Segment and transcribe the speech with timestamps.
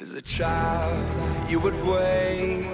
[0.00, 0.96] As a child,
[1.50, 2.64] you would wait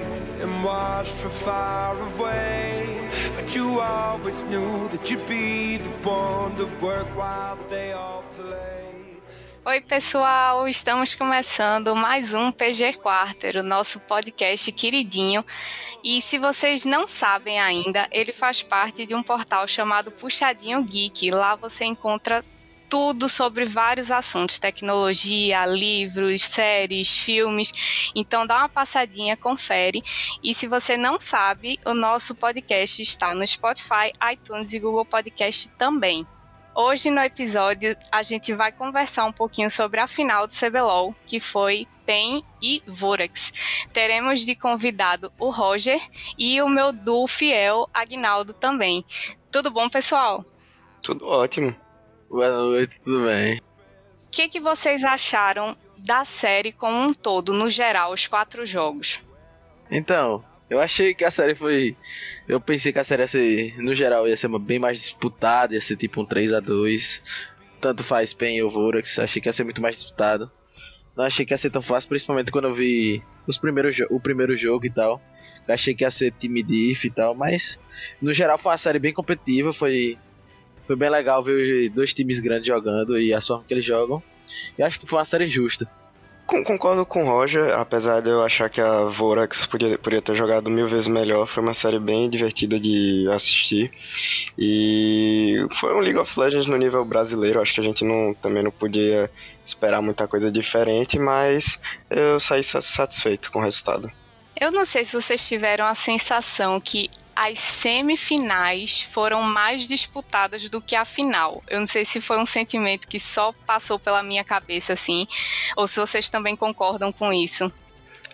[0.41, 3.11] and watch from far away.
[3.35, 9.19] But you always knew that you'd be the one to work while they all play.
[9.67, 10.69] Oi, pessoal!
[10.69, 15.45] Estamos começando mais um PG Quarter, o nosso podcast queridinho.
[16.05, 21.33] E se vocês não sabem ainda, ele faz parte de um portal chamado Puxadinho Geek.
[21.33, 22.45] Lá você encontra
[22.89, 28.11] tudo sobre vários assuntos, tecnologia, livros, séries, filmes.
[28.15, 30.03] Então dá uma passadinha, confere.
[30.43, 35.69] E se você não sabe, o nosso podcast está no Spotify, iTunes e Google Podcast
[35.79, 36.27] também.
[36.75, 41.41] Hoje no episódio a gente vai conversar um pouquinho sobre a final do CBLOL, que
[41.41, 43.53] foi PEN e Vorax.
[43.93, 46.01] Teremos de convidado o Roger
[46.39, 49.05] e o meu duo fiel, Agnaldo também.
[49.51, 50.45] Tudo bom, pessoal?
[51.03, 51.75] Tudo ótimo.
[52.29, 53.59] Boa noite, tudo bem?
[53.59, 59.23] O que, que vocês acharam da série como um todo, no geral, os quatro jogos?
[59.91, 61.97] Então, eu achei que a série foi.
[62.49, 65.81] Eu pensei que a série ia ser, no geral, ia ser bem mais disputada, ia
[65.81, 67.23] ser tipo um 3 a 2
[67.81, 70.51] Tanto faz Pen ou Vorax, achei que ia ser muito mais disputado.
[71.17, 74.57] Não achei que ia ser tão fácil, principalmente quando eu vi os primeiros o primeiro
[74.57, 75.23] jogo e tal.
[75.67, 77.81] Eu achei que ia ser time diff e tal, mas
[78.21, 80.19] no geral foi uma série bem competitiva, foi
[80.87, 84.23] foi bem legal ver dois times grandes jogando e a forma que eles jogam.
[84.79, 85.89] E acho que foi uma série justa.
[86.47, 90.71] Concordo com o Roger, apesar de eu achar que a Vorax podia, podia ter jogado
[90.71, 91.49] mil vezes melhor.
[91.49, 93.91] Foi uma série bem divertida de assistir.
[94.57, 97.61] E foi um League of Legends no nível brasileiro.
[97.61, 99.29] Acho que a gente não, também não podia
[99.67, 104.09] esperar muita coisa diferente, mas eu saí satisfeito com o resultado.
[104.59, 110.81] Eu não sei se vocês tiveram a sensação que as semifinais foram mais disputadas do
[110.81, 111.63] que a final.
[111.69, 115.29] Eu não sei se foi um sentimento que só passou pela minha cabeça assim,
[115.77, 117.71] ou se vocês também concordam com isso.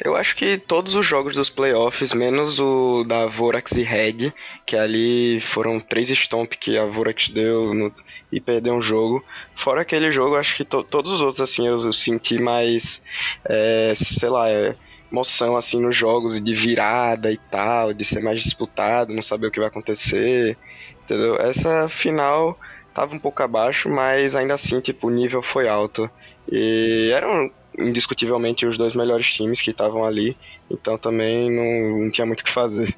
[0.00, 4.33] Eu acho que todos os jogos dos playoffs, menos o da Vorax e Red,
[4.67, 7.92] que ali foram três stomp que a Vorax deu no,
[8.30, 9.24] e perdeu um jogo.
[9.55, 13.05] Fora aquele jogo, acho que to, todos os outros, assim, eu senti mais,
[13.45, 14.74] é, sei lá, é,
[15.12, 19.50] emoção assim nos jogos de virada e tal, de ser mais disputado, não saber o
[19.50, 20.56] que vai acontecer,
[21.05, 21.36] entendeu?
[21.36, 22.58] Essa final
[22.95, 26.11] tava um pouco abaixo, mas ainda assim, tipo, o nível foi alto.
[26.51, 30.36] E eram indiscutivelmente os dois melhores times que estavam ali,
[30.70, 32.95] então também não, não tinha muito o que fazer.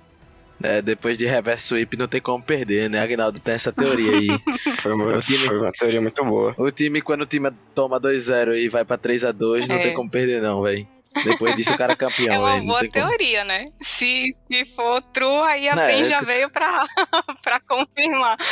[0.63, 3.01] É, depois de reverse sweep não tem como perder, né?
[3.01, 4.29] Agnaldo tem essa teoria aí.
[4.81, 6.55] foi, uma, time, foi uma teoria muito boa.
[6.57, 9.79] O time, quando o time toma 2-0 e vai pra 3x2, não é.
[9.81, 10.87] tem como perder, não, velho.
[11.23, 12.35] Depois disso o cara é campeão.
[12.35, 13.49] É uma boa teoria, como.
[13.49, 13.67] né?
[13.81, 16.87] Se, se for true, aí a PEN é, já veio pra,
[17.43, 18.37] pra confirmar.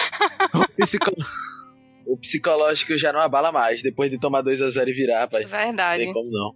[0.54, 1.10] O, psico...
[2.06, 5.44] o, psicológico já não abala mais, depois de tomar 2x0 e virar, pai.
[5.44, 6.06] Verdade.
[6.06, 6.54] Não tem como não.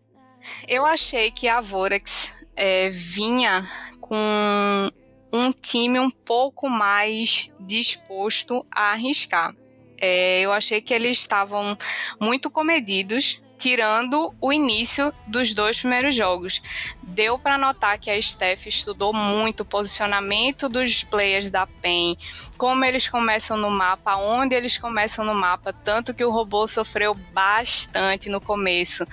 [0.69, 3.69] Eu achei que a Vorax é, vinha
[4.01, 4.91] com
[5.33, 9.55] um time um pouco mais disposto a arriscar.
[9.99, 11.77] É, eu achei que eles estavam
[12.21, 16.63] muito comedidos tirando o início dos dois primeiros jogos.
[17.03, 22.17] Deu para notar que a Steph estudou muito o posicionamento dos players da PEN,
[22.57, 27.13] como eles começam no mapa, onde eles começam no mapa, tanto que o robô sofreu
[27.33, 29.05] bastante no começo.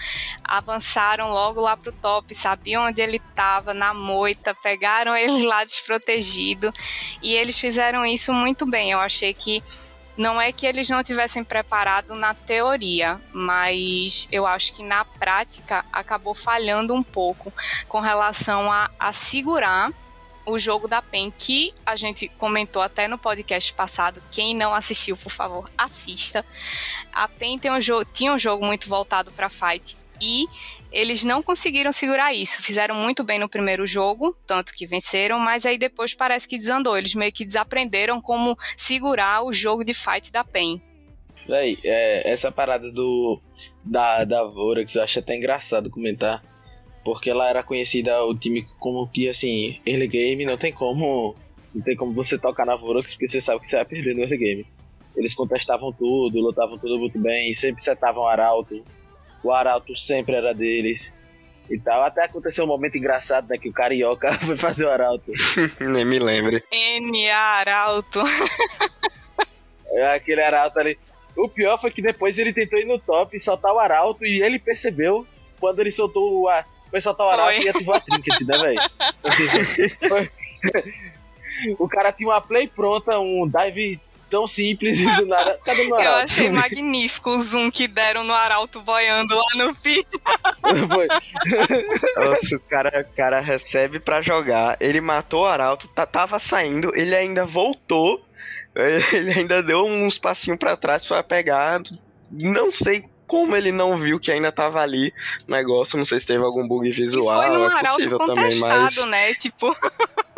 [0.44, 6.72] Avançaram logo lá pro top, sabiam onde ele estava, na moita, pegaram ele lá desprotegido
[7.24, 8.92] e eles fizeram isso muito bem.
[8.92, 9.64] Eu achei que
[10.16, 15.86] não é que eles não tivessem preparado na teoria, mas eu acho que na prática
[15.92, 17.52] acabou falhando um pouco
[17.88, 19.92] com relação a, a segurar
[20.46, 24.22] o jogo da PEN, que a gente comentou até no podcast passado.
[24.32, 26.46] Quem não assistiu, por favor, assista.
[27.14, 30.48] A PEN tem um jogo, tinha um jogo muito voltado para fight e
[30.94, 32.62] eles não conseguiram segurar isso.
[32.62, 36.96] Fizeram muito bem no primeiro jogo, tanto que venceram, mas aí depois parece que desandou.
[36.96, 40.80] Eles meio que desaprenderam como segurar o jogo de fight da PEN.
[41.50, 43.42] Véi, é, essa parada do
[43.84, 46.44] da, da Vorax eu acho até engraçado comentar.
[47.04, 51.36] Porque ela era conhecida o time como que assim, early game não tem como.
[51.74, 54.22] Não tem como você tocar na Vorax porque você sabe que você vai perder no
[54.22, 54.68] early game.
[55.16, 58.84] Eles contestavam tudo, lutavam tudo muito bem, sempre setavam arauto
[59.44, 61.14] o Arauto sempre era deles
[61.70, 62.04] e tal.
[62.04, 63.58] Até aconteceu um momento engraçado, né?
[63.58, 65.32] Que o Carioca foi fazer o Arauto.
[65.80, 66.64] Nem me lembre.
[66.72, 68.22] N Arauto.
[69.92, 70.98] é aquele Arauto ali.
[71.36, 74.42] O pior foi que depois ele tentou ir no top e soltar o Arauto e
[74.42, 75.26] ele percebeu
[75.60, 76.48] quando ele soltou o.
[76.48, 76.64] A...
[76.90, 77.66] Foi soltar o Arauto foi.
[77.66, 78.80] e ativou a Trinket, né, velho?
[81.80, 84.00] o cara tinha uma play pronta, um dive
[84.34, 85.60] tão simples e do nada.
[85.64, 86.18] Cadê meu arauto?
[86.18, 90.20] Eu achei magnífico o zoom que deram no arauto boiando lá no vídeo.
[90.92, 91.08] Foi.
[92.16, 96.92] Nossa, o cara, o cara recebe pra jogar, ele matou o arauto, tá, tava saindo,
[96.96, 98.26] ele ainda voltou,
[99.14, 101.80] ele ainda deu uns passinhos para trás para pegar.
[102.32, 105.14] Não sei como ele não viu que ainda tava ali
[105.48, 108.60] o negócio, não sei se teve algum bug visual, e foi no é possível também,
[108.60, 109.34] mas né?
[109.36, 109.76] Tipo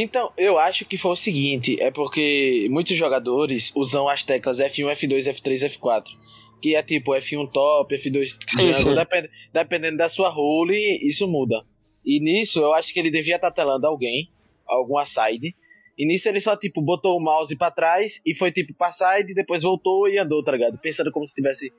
[0.00, 4.92] Então, eu acho que foi o seguinte, é porque muitos jogadores usam as teclas F1,
[4.92, 6.04] F2, F3, F4.
[6.62, 11.64] Que é tipo F1 top, F2 jungle, depend, dependendo da sua role, isso muda.
[12.04, 14.30] E nisso, eu acho que ele devia estar telando alguém,
[14.64, 15.56] alguma side.
[15.98, 19.34] E nisso ele só, tipo, botou o mouse para trás e foi, tipo, pra side,
[19.34, 20.78] depois voltou e andou, tá ligado?
[20.78, 21.72] Pensando como se tivesse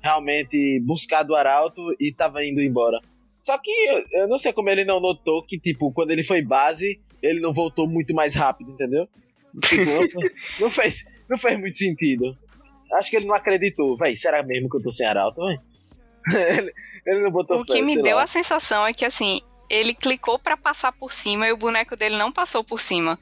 [0.00, 3.00] realmente buscado o arauto e tava indo embora.
[3.42, 6.40] Só que eu, eu, não sei como ele não notou que, tipo, quando ele foi
[6.40, 9.08] base, ele não voltou muito mais rápido, entendeu?
[9.60, 10.02] Tipo, não,
[10.60, 12.38] não, fez, não fez muito sentido.
[12.94, 13.96] Acho que ele não acreditou.
[13.96, 15.58] Véi, será mesmo que eu tô sem arauto, véi?
[16.56, 16.72] ele,
[17.04, 18.22] ele não botou O que me deu lá.
[18.22, 22.16] a sensação é que, assim, ele clicou para passar por cima e o boneco dele
[22.16, 23.18] não passou por cima.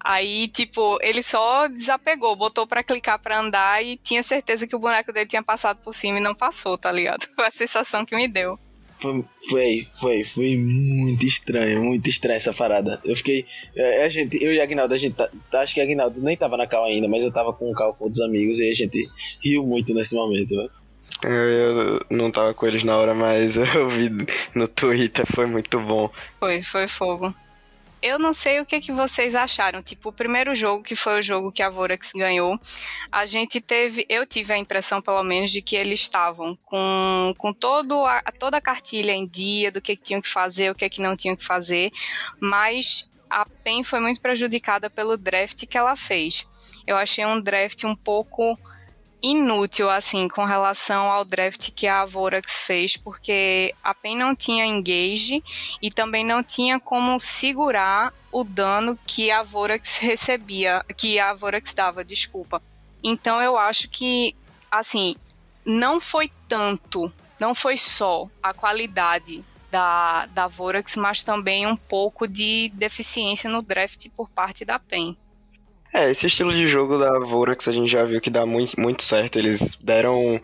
[0.00, 4.78] Aí, tipo, ele só desapegou, botou para clicar para andar e tinha certeza que o
[4.78, 7.26] boneco dele tinha passado por cima e não passou, tá ligado?
[7.34, 8.58] Foi a sensação que me deu.
[8.98, 13.00] Foi, foi, foi, foi muito estranho, muito estranho essa parada.
[13.04, 13.44] Eu fiquei.
[13.76, 15.14] É, a gente, eu e a Agnaldo, a gente.
[15.14, 17.70] Tá, tá, acho que a Agnaldo nem tava na cal ainda, mas eu tava com
[17.70, 19.08] o cal com outros amigos e a gente
[19.42, 20.68] riu muito nesse momento, né?
[21.22, 24.10] Eu, eu, não tava com eles na hora, mas eu vi
[24.54, 26.10] no Twitter, foi muito bom.
[26.40, 27.34] Foi, foi fogo
[28.04, 29.82] eu não sei o que, que vocês acharam.
[29.82, 32.60] Tipo, o primeiro jogo, que foi o jogo que a Vorax ganhou,
[33.10, 37.50] a gente teve, eu tive a impressão, pelo menos, de que eles estavam com, com
[37.50, 40.86] todo a, toda a cartilha em dia, do que, que tinham que fazer, o que,
[40.90, 41.90] que não tinham que fazer,
[42.38, 46.46] mas a PEN foi muito prejudicada pelo draft que ela fez.
[46.86, 48.58] Eu achei um draft um pouco
[49.24, 54.66] inútil, assim, com relação ao draft que a Vorax fez, porque a PEN não tinha
[54.66, 55.42] engage
[55.80, 61.72] e também não tinha como segurar o dano que a Vorax recebia, que a Vorax
[61.72, 62.62] dava, desculpa.
[63.02, 64.36] Então eu acho que,
[64.70, 65.16] assim,
[65.64, 67.10] não foi tanto,
[67.40, 73.62] não foi só a qualidade da, da Vorax, mas também um pouco de deficiência no
[73.62, 75.16] draft por parte da PEN.
[75.96, 79.04] É, esse estilo de jogo da Vorax a gente já viu que dá muito, muito
[79.04, 79.38] certo.
[79.38, 80.40] Eles deram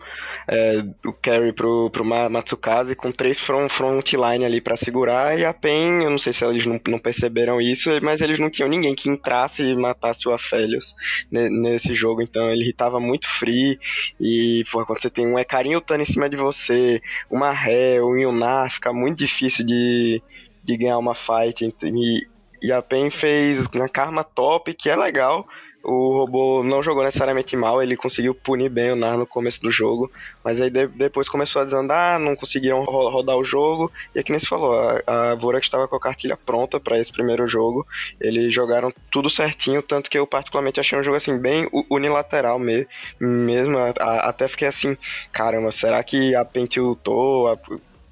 [0.47, 5.53] é, o carry pro, pro Matsukaze com três front, frontline ali para segurar e a
[5.53, 8.95] PEN, eu não sei se eles não, não, perceberam isso, mas eles não tinham ninguém
[8.95, 10.95] que entrasse e matasse o Aphelios
[11.29, 13.77] nesse jogo, então ele irritava muito free
[14.21, 18.15] e porra, quando você tem um Ekarin lutando em cima de você, uma Ré, um
[18.15, 20.23] Yunar, fica muito difícil de,
[20.63, 22.30] de ganhar uma fight e,
[22.61, 25.47] e a PEN fez uma karma top, que é legal.
[25.83, 29.71] O robô não jogou necessariamente mal, ele conseguiu punir bem o Nar no começo do
[29.71, 30.11] jogo,
[30.43, 34.23] mas aí de, depois começou a desandar, não conseguiram ro rodar o jogo, e é
[34.23, 34.73] que nem se falou,
[35.07, 37.85] a, a Vorax estava com a cartilha pronta para esse primeiro jogo,
[38.19, 42.87] eles jogaram tudo certinho, tanto que eu particularmente achei um jogo assim, bem unilateral me
[43.19, 44.95] mesmo, a, a, até fiquei assim,
[45.31, 47.59] caramba, será que a PEN tiltou,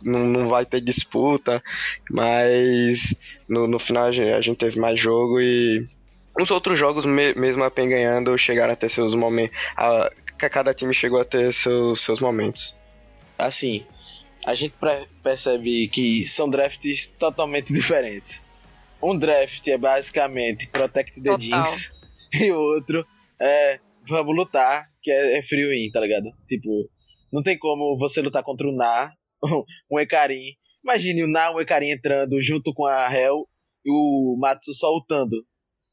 [0.03, 1.63] não, não vai ter disputa,
[2.09, 3.15] mas
[3.47, 5.87] no, no final a gente, a gente teve mais jogo e
[6.39, 9.55] os outros jogos, me, mesmo a PEN ganhando, chegaram a ter seus momentos.
[9.75, 12.77] A, cada time chegou a ter seus, seus momentos.
[13.37, 13.85] Assim,
[14.45, 14.73] a gente
[15.21, 18.45] percebe que são drafts totalmente diferentes.
[19.01, 21.39] Um draft é basicamente Protect the Total.
[21.39, 21.93] Jinx
[22.33, 23.05] e o outro
[23.39, 26.31] é Vamos lutar, que é, é free win, tá ligado?
[26.47, 26.89] Tipo,
[27.31, 29.13] não tem como você lutar contra o Na
[29.91, 30.55] um Ekarim.
[30.83, 33.47] Imagine o Na, um Ekarim entrando junto com a Hel
[33.85, 35.45] e o Matsu soltando.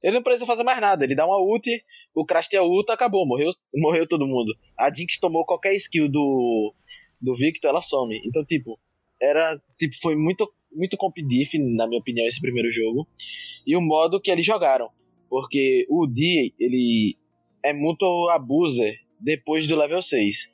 [0.02, 1.68] Ele não precisa fazer mais nada, ele dá uma ult,
[2.14, 4.54] o Crash tem a ult, acabou, morreu, morreu todo mundo.
[4.78, 6.74] A Jinx tomou qualquer skill do,
[7.20, 8.20] do Victor, ela some.
[8.24, 8.78] Então, tipo,
[9.20, 13.08] era, tipo, foi muito, muito competitif, na minha opinião, esse primeiro jogo.
[13.66, 14.90] E o modo que eles jogaram.
[15.28, 17.16] Porque o D, ele
[17.62, 20.52] é muito abuser depois do level 6.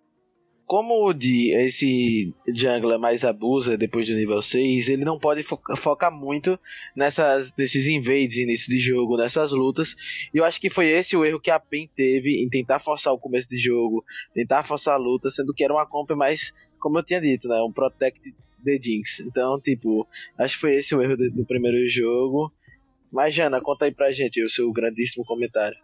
[0.67, 5.77] Como o de esse jungler mais abusa depois do nível 6, ele não pode foca,
[5.77, 6.59] focar muito
[6.97, 9.95] nessas, nesses invades início de jogo, nessas lutas.
[10.33, 13.13] E eu acho que foi esse o erro que a PEN teve em tentar forçar
[13.13, 14.05] o começo de jogo,
[14.35, 17.61] tentar forçar a luta, sendo que era uma comp mais, como eu tinha dito, né,
[17.63, 19.21] um Protect the Jinx.
[19.21, 20.07] Então, tipo,
[20.39, 22.53] acho que foi esse o erro do, do primeiro jogo.
[23.11, 25.77] Mas, Jana, conta aí pra gente o seu grandíssimo comentário.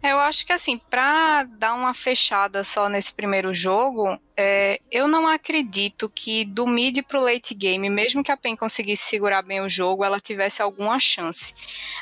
[0.00, 5.26] Eu acho que assim, para dar uma fechada só nesse primeiro jogo, é, eu não
[5.26, 9.68] acredito que do mid pro late game, mesmo que a PEN conseguisse segurar bem o
[9.68, 11.52] jogo, ela tivesse alguma chance.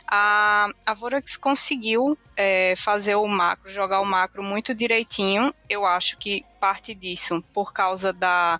[0.06, 5.54] A, a Vorax conseguiu é, fazer o macro, jogar o macro muito direitinho.
[5.66, 8.58] Eu acho que parte disso por causa da,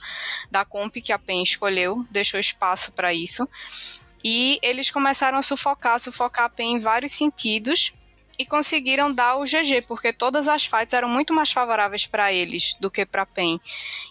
[0.51, 3.47] da comp que a PEN escolheu, deixou espaço para isso.
[4.25, 7.93] E eles começaram a sufocar, sufocar a PEN em vários sentidos
[8.39, 12.77] e conseguiram dar o GG, porque todas as fights eram muito mais favoráveis para eles
[12.81, 13.61] do que para PEN.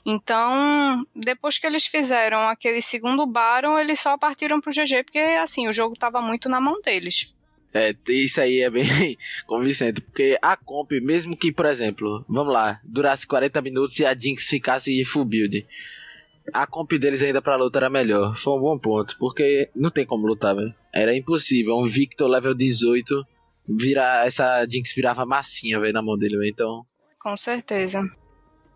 [0.05, 5.67] Então, depois que eles fizeram aquele segundo Baron, eles só partiram pro GG, porque assim,
[5.67, 7.34] o jogo estava muito na mão deles.
[7.74, 8.86] É, isso aí é bem
[9.46, 14.15] convincente, porque a comp, mesmo que, por exemplo, vamos lá, durasse 40 minutos e a
[14.15, 15.65] Jinx ficasse full build,
[16.53, 18.38] a comp deles ainda pra luta era melhor.
[18.38, 20.74] Foi um bom ponto, porque não tem como lutar, velho.
[20.94, 21.77] Era impossível.
[21.77, 23.25] Um Victor level 18
[23.67, 26.86] virar essa Jinx virava massinha, velho, na mão dele, véio, então.
[27.19, 28.03] Com certeza.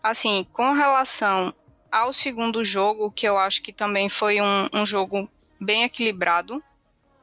[0.01, 1.53] Assim, com relação
[1.91, 5.29] ao segundo jogo, que eu acho que também foi um, um jogo
[5.59, 6.63] bem equilibrado,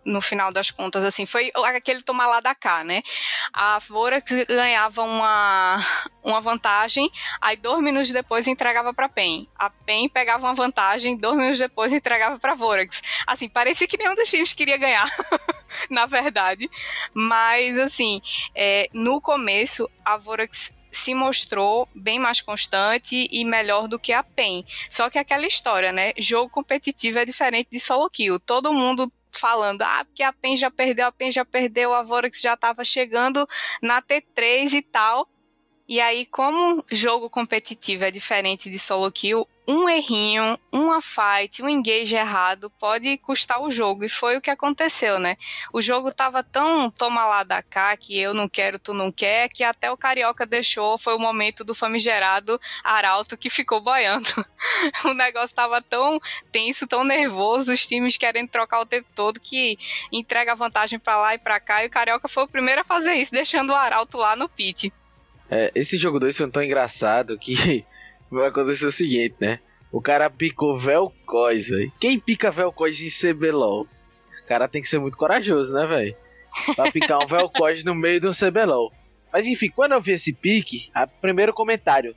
[0.06, 3.02] no final das contas, assim, foi aquele tomar lá da cá, né?
[3.52, 5.76] A Vorax ganhava uma,
[6.22, 9.48] uma vantagem, aí dois minutos depois entregava para PEN.
[9.58, 13.02] A PEN pegava uma vantagem, dois minutos depois entregava para Vorax.
[13.26, 15.10] Assim, parecia que nenhum dos times queria ganhar,
[15.90, 16.70] na verdade.
[17.14, 18.20] Mas, assim,
[18.54, 24.22] é, no começo, a Vorax se mostrou bem mais constante e melhor do que a
[24.22, 24.64] PEN.
[24.90, 26.12] Só que aquela história, né?
[26.16, 28.40] Jogo competitivo é diferente de solo kill.
[28.40, 32.40] Todo mundo falando, ah, porque a PEN já perdeu, a PEN já perdeu, a Vorax
[32.40, 33.46] já estava chegando
[33.82, 35.28] na T3 e tal.
[35.88, 41.68] E aí, como jogo competitivo é diferente de solo kill, um errinho, uma fight, um
[41.68, 44.04] engage errado pode custar o jogo.
[44.04, 45.36] E foi o que aconteceu, né?
[45.72, 49.48] O jogo tava tão toma lá da cá, que eu não quero, tu não quer,
[49.48, 54.28] que até o Carioca deixou, foi o momento do famigerado Arauto que ficou boiando.
[55.04, 56.20] o negócio tava tão
[56.52, 59.76] tenso, tão nervoso, os times querendo trocar o tempo todo, que
[60.12, 61.82] entrega vantagem para lá e para cá.
[61.82, 64.92] E o Carioca foi o primeiro a fazer isso, deixando o Arauto lá no pit.
[65.50, 67.84] É, esse jogo 2 foi tão engraçado que
[68.30, 69.60] vai acontecer o seguinte, né?
[69.92, 71.92] O cara picou Velcois, velho.
[72.00, 73.82] Quem pica Velcois em CBLOL?
[73.82, 76.16] O cara tem que ser muito corajoso, né, velho?
[76.74, 78.92] Pra picar um Velcois no meio de um CBLOL.
[79.32, 82.16] Mas enfim, quando eu vi esse pique, a primeiro comentário,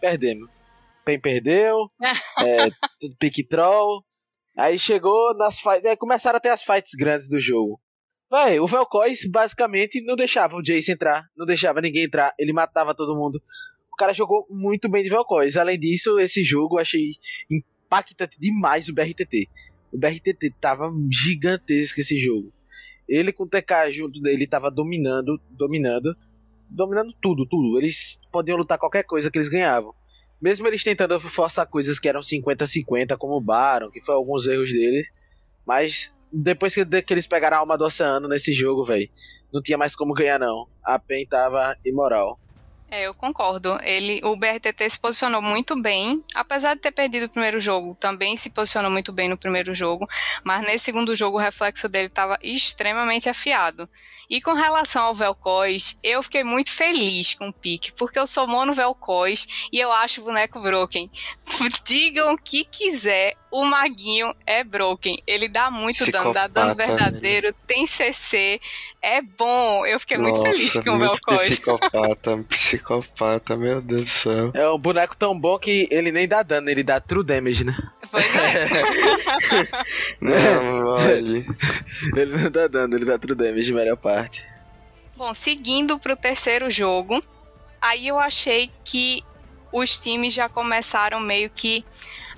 [0.00, 0.48] perdemos.
[1.06, 1.90] Quem perdeu,
[2.44, 4.04] é, tudo pique troll.
[4.56, 7.80] Aí chegou nas fights, aí começaram a ter as fights grandes do jogo.
[8.30, 12.94] Véi, o Velcois basicamente não deixava o Jace entrar, não deixava ninguém entrar, ele matava
[12.94, 13.42] todo mundo
[14.00, 15.58] cara jogou muito bem de Velcois.
[15.58, 17.10] Além disso, esse jogo eu achei
[17.50, 19.46] impactante demais o BRTT.
[19.92, 22.50] O BRTT tava gigantesco esse jogo.
[23.06, 26.16] Ele com o TK junto dele tava dominando, dominando,
[26.70, 27.78] dominando tudo, tudo.
[27.78, 29.94] Eles podiam lutar qualquer coisa que eles ganhavam.
[30.40, 34.72] Mesmo eles tentando forçar coisas que eram 50-50, como o Baron, que foi alguns erros
[34.72, 35.08] deles.
[35.66, 39.10] Mas depois que, que eles pegaram a alma do oceano nesse jogo, velho,
[39.52, 40.66] não tinha mais como ganhar não.
[40.82, 42.40] A PEN tava imoral.
[42.90, 43.78] É, eu concordo.
[43.82, 48.36] Ele, o BRTT se posicionou muito bem, apesar de ter perdido o primeiro jogo, também
[48.36, 50.08] se posicionou muito bem no primeiro jogo,
[50.42, 53.88] mas nesse segundo jogo o reflexo dele estava extremamente afiado.
[54.28, 58.46] E com relação ao Velcois, eu fiquei muito feliz com o pique, porque eu sou
[58.46, 61.08] mono Velcois e eu acho boneco broken.
[61.84, 65.20] Digam o que quiser, o Maguinho é broken.
[65.26, 67.54] Ele dá muito dano, dá dano verdadeiro, né?
[67.66, 68.60] tem CC,
[69.02, 69.84] é bom.
[69.84, 71.48] Eu fiquei Nossa, muito feliz com o Velcois.
[71.48, 74.50] Psicopata, psicopata, meu Deus do céu.
[74.54, 77.76] É um boneco tão bom que ele nem dá dano, ele dá true damage, né?
[78.10, 78.68] Pois é.
[80.20, 81.44] não, olha.
[82.16, 84.46] ele não dá dano, ele dá true damage, melhor parte.
[85.16, 87.22] Bom, seguindo pro terceiro jogo,
[87.80, 89.22] aí eu achei que
[89.72, 91.84] os times já começaram meio que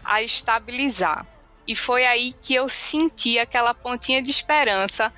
[0.04, 1.26] a estabilizar.
[1.66, 5.12] E foi aí que eu senti aquela pontinha de esperança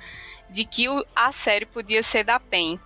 [0.49, 2.79] de que a série podia ser da PEN.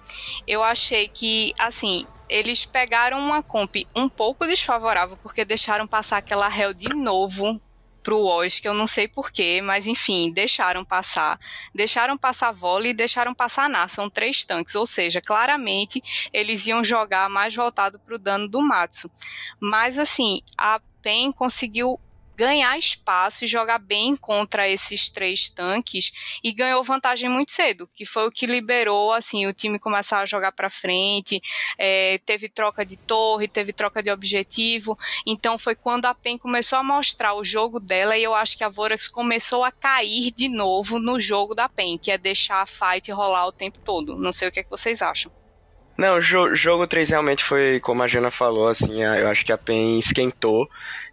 [0.47, 6.47] Eu achei que, assim, eles pegaram uma comp um pouco desfavorável, porque deixaram passar aquela
[6.47, 7.61] réu de novo
[8.01, 11.39] pro Oz, que eu não sei porquê, mas enfim, deixaram passar.
[11.75, 16.01] Deixaram passar vôlei e deixaram passar Nar, são três tanques, ou seja, claramente
[16.31, 19.11] eles iam jogar mais voltado pro dano do Matsu.
[19.59, 21.99] Mas assim, a PEN conseguiu
[22.39, 28.05] ganhar espaço e jogar bem contra esses três tanques e ganhou vantagem muito cedo, que
[28.05, 31.41] foi o que liberou assim o time começar a jogar para frente,
[31.77, 36.79] é, teve troca de torre, teve troca de objetivo, então foi quando a PEN começou
[36.79, 40.47] a mostrar o jogo dela e eu acho que a Vorax começou a cair de
[40.47, 44.15] novo no jogo da PEN, que é deixar a fight rolar o tempo todo.
[44.15, 45.38] Não sei o que, é que vocês acham.
[45.99, 49.51] Não, o jo jogo 3 realmente foi, como a Jana falou, assim, eu acho que
[49.51, 50.65] a PEN esquentou.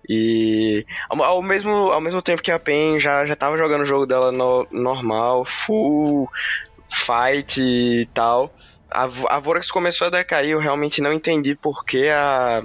[0.09, 3.85] E ao, ao, mesmo, ao mesmo tempo que a PEN já, já tava jogando o
[3.87, 6.31] jogo dela no, normal, full
[6.89, 8.55] fight e tal,
[8.89, 12.63] a, a Vorax começou a decair, eu realmente não entendi por que a,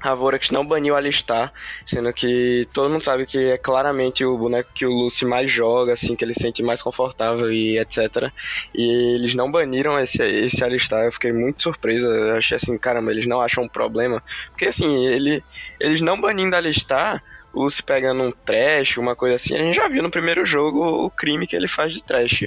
[0.00, 1.52] a Vorax não baniu Alistar,
[1.84, 5.92] sendo que todo mundo sabe que é claramente o boneco que o Lucy mais joga,
[5.92, 8.30] assim, que ele sente mais confortável e etc.
[8.74, 13.10] E eles não baniram esse, esse Alistar, eu fiquei muito surpresa, eu achei assim, caramba,
[13.10, 14.22] eles não acham um problema.
[14.48, 15.44] Porque assim, ele,
[15.78, 19.88] eles não banindo Alistar o se pegando um trash, uma coisa assim, a gente já
[19.88, 22.44] viu no primeiro jogo o crime que ele faz de trash.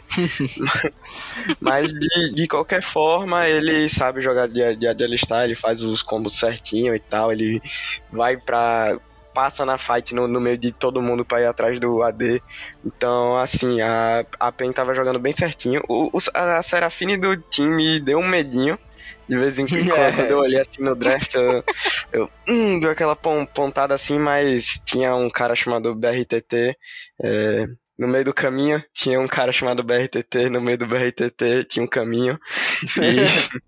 [1.60, 6.02] Mas de, de, qualquer forma, ele sabe jogar de, de, de alistar, ele faz os
[6.02, 7.62] combos certinho e tal, ele
[8.12, 8.98] vai pra.
[9.34, 12.42] passa na fight no, no meio de todo mundo pra ir atrás do AD.
[12.86, 15.82] Então, assim, a, a PEN tava jogando bem certinho.
[15.88, 18.80] O, o a Serafine do time deu um medinho
[19.28, 20.12] de vez em quando, é.
[20.12, 21.64] quando eu olhei assim no draft, eu,
[22.12, 26.78] eu hum, deu aquela pontada assim, mas tinha um cara chamado BRTT.
[27.22, 27.68] É,
[27.98, 31.88] no meio do caminho tinha um cara chamado BRTT, no meio do BRTT tinha um
[31.88, 32.40] caminho.
[33.00, 33.64] E,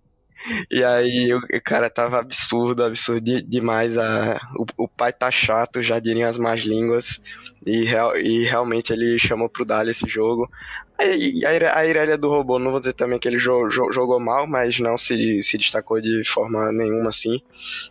[0.79, 3.97] e aí o, cara tava absurdo, absurdo de, demais.
[3.97, 7.21] A, o, o, pai tá chato, já diriam as más línguas.
[7.65, 10.49] E, real, e realmente ele chamou pro Dali esse jogo.
[10.97, 14.47] E a Irelia do robô, não vou dizer também que ele jo jo jogou mal,
[14.47, 17.41] mas não se, se destacou de forma nenhuma assim.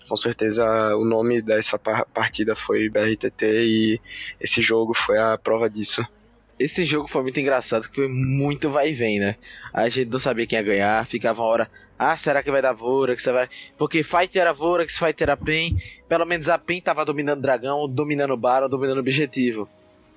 [0.09, 0.65] Com certeza
[0.97, 4.01] o nome dessa partida foi BRTT e
[4.41, 6.07] esse jogo foi a prova disso.
[6.59, 9.37] Esse jogo foi muito engraçado, foi muito vai e vem, né?
[9.73, 12.73] A gente não sabia quem ia ganhar, ficava uma hora, ah, será que vai dar
[12.73, 13.25] Vorax?
[13.25, 13.49] Vai...
[13.77, 15.77] Porque Fight era Vorax, Fight era PEN,
[16.09, 19.69] pelo menos a PEN tava dominando dragão, dominando Baron, dominando o objetivo.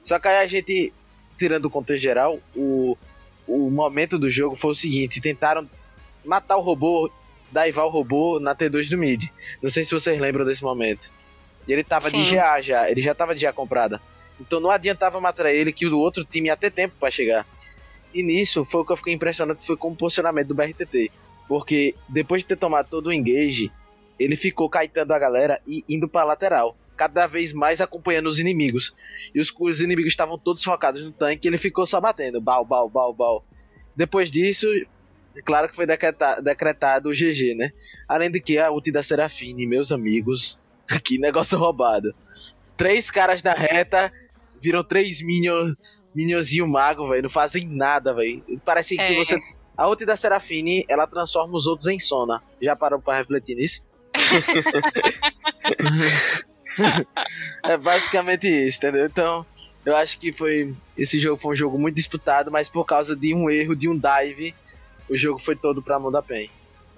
[0.01, 0.93] Só que aí a gente
[1.37, 2.97] tirando o contexto geral, o,
[3.47, 5.67] o momento do jogo foi o seguinte: tentaram
[6.25, 7.09] matar o robô,
[7.51, 9.25] daivar o robô na T2 do mid.
[9.61, 11.11] Não sei se vocês lembram desse momento.
[11.67, 12.21] E ele tava Sim.
[12.21, 14.01] de GA já, ele já tava de GA comprada.
[14.39, 17.45] Então não adiantava matar ele, que o outro time ia ter tempo para chegar.
[18.13, 21.11] E nisso foi o que eu fiquei impressionado, foi com o posicionamento do BRTT.
[21.47, 23.71] Porque depois de ter tomado todo o engage,
[24.19, 28.93] ele ficou caetando a galera e indo pra lateral cada vez mais acompanhando os inimigos.
[29.33, 32.41] E os, os inimigos estavam todos focados no tanque e ele ficou só batendo.
[32.41, 33.45] Bal, bal, bal, bal.
[33.95, 34.67] Depois disso,
[35.45, 37.71] claro que foi decretado, decretado o GG, né?
[38.07, 40.59] Além de que a ult da Serafine, meus amigos,
[41.03, 42.13] que negócio roubado.
[42.75, 44.11] Três caras na reta,
[44.61, 45.75] viram três minions,
[46.13, 47.23] minionzinho mago, velho.
[47.23, 48.43] Não fazem nada, velho.
[48.65, 49.07] Parece é.
[49.07, 49.39] que você.
[49.75, 52.41] A ult da Serafine, ela transforma os outros em Sona.
[52.59, 53.85] Já parou pra refletir nisso?
[57.63, 59.05] é basicamente isso, entendeu?
[59.05, 59.45] Então,
[59.85, 60.75] eu acho que foi.
[60.97, 63.97] Esse jogo foi um jogo muito disputado, mas por causa de um erro, de um
[63.97, 64.53] dive,
[65.09, 66.49] o jogo foi todo pra mão da PEN.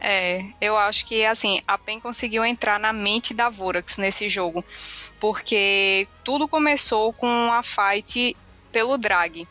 [0.02, 4.64] É, eu acho que assim, a PEN conseguiu entrar na mente da Vorax nesse jogo,
[5.20, 8.36] porque tudo começou com a fight
[8.72, 9.48] pelo drag.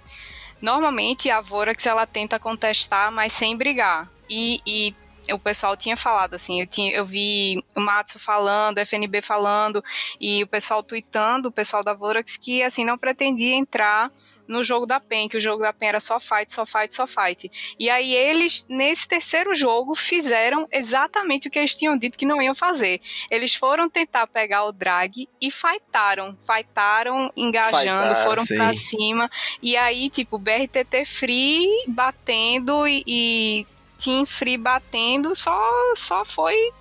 [0.61, 4.11] Normalmente a Vorax ela tenta contestar, mas sem brigar.
[4.29, 4.95] E, e
[5.33, 9.83] o pessoal tinha falado, assim, eu, tinha, eu vi o Matsu falando, o FNB falando,
[10.21, 14.11] e o pessoal tweetando, o pessoal da Vorax, que, assim, não pretendia entrar
[14.47, 17.07] no jogo da PEN, que o jogo da PEN era só fight, só fight, só
[17.07, 17.51] fight.
[17.79, 22.41] E aí eles, nesse terceiro jogo, fizeram exatamente o que eles tinham dito que não
[22.41, 23.01] iam fazer.
[23.31, 28.57] Eles foram tentar pegar o drag e fightaram, fightaram, engajando, Fightar, foram sim.
[28.57, 29.31] pra cima,
[29.63, 33.67] e aí, tipo, BRTT free, batendo e, e
[33.99, 35.61] Team Free batendo, só,
[35.95, 36.73] só foi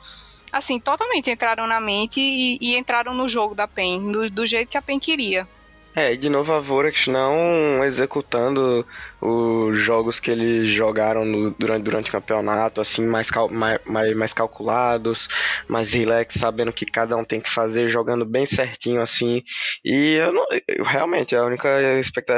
[0.52, 4.70] assim, totalmente entraram na mente e, e entraram no jogo da PEN, do, do, jeito
[4.70, 5.48] que a PEN queria.
[5.96, 8.86] É, de novo a Vorax não executando
[9.20, 13.80] os jogos que eles jogaram no, durante, durante o campeonato, assim, mais, cal, mais,
[14.16, 15.28] mais, calculados,
[15.68, 19.44] mais relax, sabendo que cada um tem que fazer, jogando bem certinho, assim.
[19.84, 21.68] E eu, não, eu realmente, a única,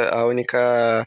[0.09, 1.05] a única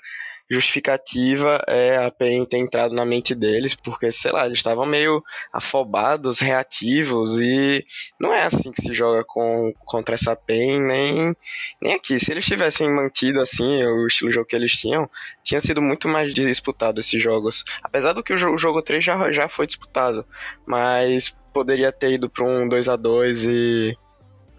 [0.51, 5.23] justificativa é a PEN ter entrado na mente deles, porque, sei lá, eles estavam meio
[5.53, 7.85] afobados, reativos, e
[8.21, 11.37] não é assim que se joga com, contra essa PEN, nem,
[11.81, 12.19] nem aqui.
[12.19, 15.09] Se eles tivessem mantido, assim, o estilo de jogo que eles tinham,
[15.43, 17.65] tinha sido muito mais disputado esses jogos.
[17.83, 20.27] Apesar do que o jogo, o jogo 3 já, já foi disputado,
[20.67, 23.97] mas poderia ter ido para um 2 a 2 e...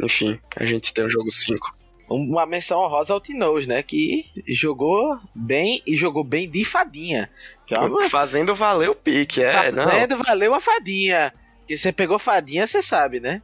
[0.02, 1.83] Enfim, a gente tem o jogo 5
[2.15, 3.82] uma menção honrosa ao Tinoz, né?
[3.82, 7.30] Que jogou bem e jogou bem de fadinha.
[7.69, 9.52] É fazendo valer o pique, é.
[9.52, 10.23] Fazendo não.
[10.23, 11.34] valer a fadinha.
[11.67, 13.41] Que você pegou fadinha, você sabe, né?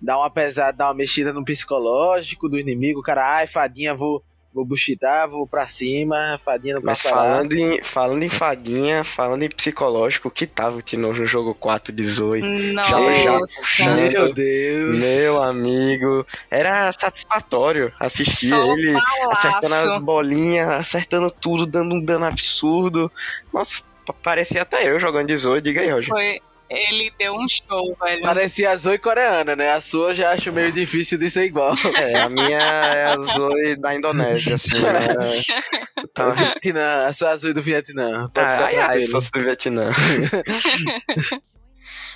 [0.00, 4.22] Dá uma pesada, dá uma mexida no psicológico do inimigo, cara, ai, fadinha, vou,
[4.56, 9.50] vou buchitar, vou pra cima, fadinha não Mas falando em, falando em fadinha, falando em
[9.50, 12.40] psicológico, que tava o Tinojo no jogo 4 de Zoe?
[12.72, 12.90] Nossa.
[12.90, 14.10] Já, puxando.
[14.12, 14.98] Meu Deus.
[15.00, 19.46] Meu amigo, era satisfatório assistir Só ele falaço.
[19.46, 23.12] acertando as bolinhas, acertando tudo, dando um dano absurdo.
[23.52, 26.08] Nossa, pa- parecia até eu jogando de Zoe, diga aí, Roger.
[26.08, 28.22] Foi, ele deu um show, velho.
[28.22, 29.72] Parecia a Zoe coreana, né?
[29.72, 31.74] A sua eu já acho meio difícil de ser igual.
[31.96, 35.42] É, a minha é a Zoe da Indonésia, assim, né?
[36.14, 38.28] Tá- Vietnã, a sua Zoe do Vietnã.
[38.34, 39.90] Pode Ah, ai, ai, se fosse do Vietnã.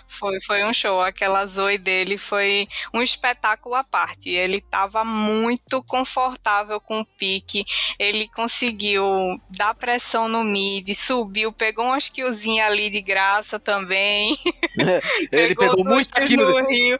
[0.06, 1.00] Foi, foi um show.
[1.00, 4.28] Aquela Zoe dele foi um espetáculo à parte.
[4.28, 7.64] Ele tava muito confortável com o pique.
[7.98, 9.04] Ele conseguiu
[9.48, 14.36] dar pressão no mid, subiu, pegou umas killzinhas ali de graça também.
[15.32, 16.62] Ele pegou duas muita kills kill.
[16.62, 16.98] no Rio.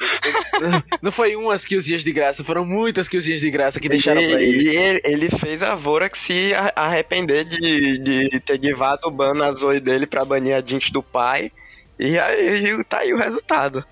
[1.02, 4.70] Não foi umas killzinhas de graça, foram muitas killzinhas de graça que deixaram pra ele.
[4.70, 9.50] E ele, ele fez a Vorax se arrepender de, de ter divado o ban na
[9.50, 11.52] Zoe dele pra banir a Jinx do pai.
[12.00, 13.84] E aí tá aí o resultado.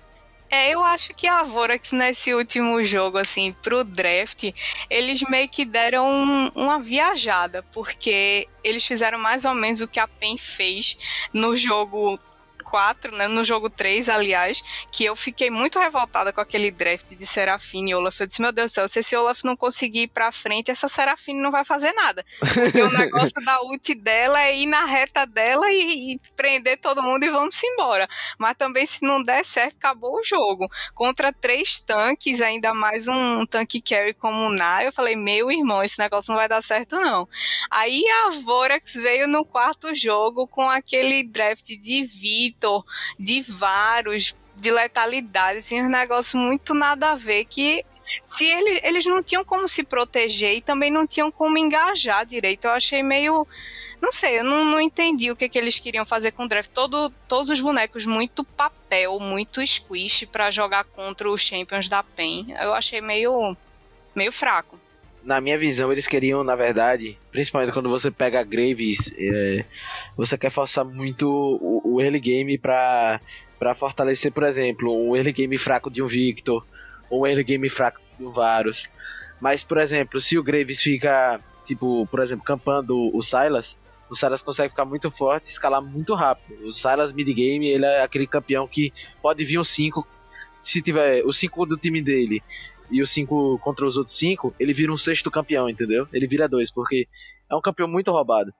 [0.51, 4.45] É, eu acho que a Vorax nesse último jogo, assim, pro draft,
[4.89, 9.99] eles meio que deram um- uma viajada, porque eles fizeram mais ou menos o que
[9.99, 10.97] a PEN fez
[11.31, 12.17] no jogo
[12.69, 17.25] 4, né, no jogo 3, aliás, que eu fiquei muito revoltada com aquele draft de
[17.25, 18.19] Serafine e Olaf.
[18.19, 20.87] Eu disse, meu Deus do céu, se esse Olaf não conseguir ir pra frente, essa
[20.87, 22.23] Serafine não vai fazer nada.
[22.39, 27.03] Porque o negócio da ult dela é ir na reta dela e, e prender todo
[27.03, 28.07] mundo e vamos embora.
[28.37, 30.67] Mas também, se não der certo, acabou o jogo.
[30.93, 35.83] Contra três tanques, ainda mais um tanque carry como o Na, eu falei, meu irmão,
[35.83, 37.27] esse negócio não vai dar certo, não.
[37.69, 42.05] Aí a Vorax veio no quarto jogo com aquele draft de
[43.17, 47.85] De Varus, de letalidade, assim, um negócio muito nada a ver que
[48.23, 52.65] se ele, eles não tinham como se proteger e também não tinham como engajar direito.
[52.65, 53.45] Eu achei meio.
[54.01, 56.71] Não sei, eu não, não entendi o que, que eles queriam fazer com o draft.
[56.71, 62.55] Todo, todos os bonecos muito papel, muito squish pra jogar contra os champions da PEN.
[62.59, 63.55] Eu achei meio,
[64.15, 64.78] meio fraco.
[65.29, 69.63] Na minha visão, eles queriam, na verdade, principalmente quando você pega Graves, é,
[70.17, 73.21] você quer forçar muito o, o early game pra,
[73.59, 76.65] pra fortalecer, por exemplo, um early game fraco de um Victor,
[77.11, 78.89] ou um early game fraco de um Varus.
[79.39, 83.77] Mas, por exemplo, se o Graves fica, tipo, por exemplo, campando o Silas,
[84.09, 86.65] o Silas consegue ficar muito forte escalar muito rápido.
[86.65, 90.07] O Silas mid game, ele é aquele campeão que pode vir um 5,
[90.59, 92.41] se tiver o 5 do time dele
[92.91, 96.07] e os 5 contra os outros 5, ele vira um sexto campeão, entendeu?
[96.11, 97.07] Ele vira dois, porque
[97.49, 98.51] é um campeão muito roubado.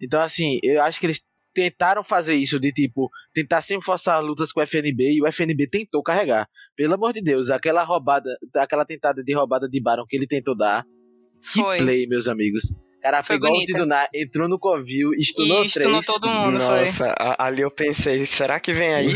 [0.00, 4.52] Então, assim, eu acho que eles tentaram fazer isso de tipo, tentar sempre forçar lutas
[4.52, 6.48] com o FNB e o FNB tentou carregar.
[6.76, 10.56] Pelo amor de Deus, aquela roubada, aquela tentada de roubada de Baron que ele tentou
[10.56, 10.84] dar.
[11.52, 11.78] Que Foi.
[11.78, 12.72] play, meus amigos.
[13.02, 13.72] Cara, Foi pegou o bonita.
[13.72, 16.06] Tidunar, entrou no Covil, stunou E stunou três.
[16.06, 16.80] todo mundo, foi.
[16.86, 19.08] Nossa, a- ali eu pensei, será que vem aí?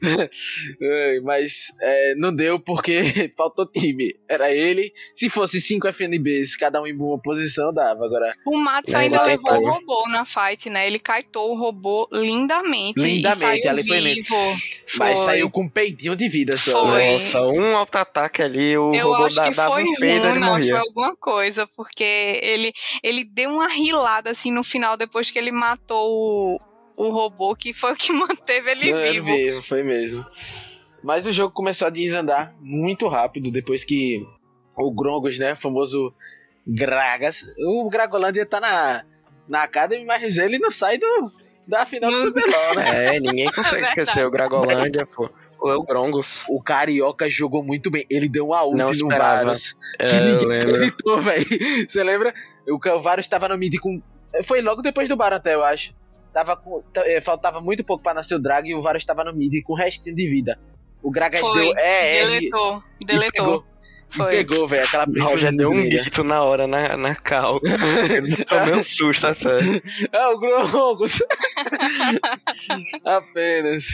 [1.22, 3.00] Mas é, não deu porque
[3.36, 4.14] faltou time.
[4.28, 4.92] Era ele.
[5.14, 8.04] Se fosse 5 FNBs, cada um em uma posição, dava.
[8.04, 10.86] Agora, O Matos ainda levou o robô na fight, né?
[10.86, 13.00] Ele caitou o robô lindamente.
[13.00, 14.14] Lindamente, e saiu ali foi lindo.
[14.22, 14.36] vivo.
[14.98, 15.24] mas Foi.
[15.26, 16.86] saiu com um peitinho de vida só.
[16.86, 16.98] Foi.
[16.98, 17.12] né?
[17.14, 20.34] Nossa, um auto-ataque ali, o Eu robô acho da, que dava foi um peido ele
[20.34, 20.78] Runa, foi morria.
[20.80, 22.04] alguma coisa, porque
[22.42, 22.72] ele,
[23.08, 26.60] ele deu uma rilada assim no final, depois que ele matou o,
[26.96, 29.26] o robô, que foi o que manteve ele Não, ele vivo.
[29.26, 30.24] vivo, foi mesmo.
[31.02, 34.26] Mas o jogo começou a desandar muito rápido depois que
[34.76, 36.12] o Grongos, né, famoso
[36.66, 39.04] Gragas, o Gragolândia tá na,
[39.48, 41.32] na Academy, mas ele não sai do,
[41.66, 43.16] da final do CBLOL, né?
[43.16, 44.00] É, ninguém consegue Verdade.
[44.00, 45.30] esquecer o Gragolândia, pô.
[45.60, 46.44] O El Grongos.
[46.48, 48.06] O Carioca jogou muito bem.
[48.08, 49.08] Ele deu uma ult Não no.
[49.08, 49.76] Varus.
[49.98, 51.46] É, Que eu ninguém acreditou, velho.
[51.88, 52.32] Você lembra?
[52.68, 54.00] O o Varus tava no mid com.
[54.44, 55.92] Foi logo depois do Baron até, eu acho.
[56.32, 56.82] Tava com...
[56.96, 59.72] eh, Faltava muito pouco pra nascer o Drag e o Varus tava no mid com
[59.72, 60.58] o restinho de vida.
[61.02, 61.54] O Gragas Foi.
[61.64, 61.76] deu.
[61.78, 62.24] É, é.
[62.24, 63.30] e- Deletou, e deletou.
[63.46, 63.64] pegou,
[64.10, 64.30] Foi.
[64.30, 64.84] pegou, velho.
[64.84, 67.58] Aquela O Roger deu um grito na hora na, na cal.
[68.14, 69.48] Ele tomou um susto até.
[70.12, 71.22] É o Grongos.
[73.04, 73.84] Apenas.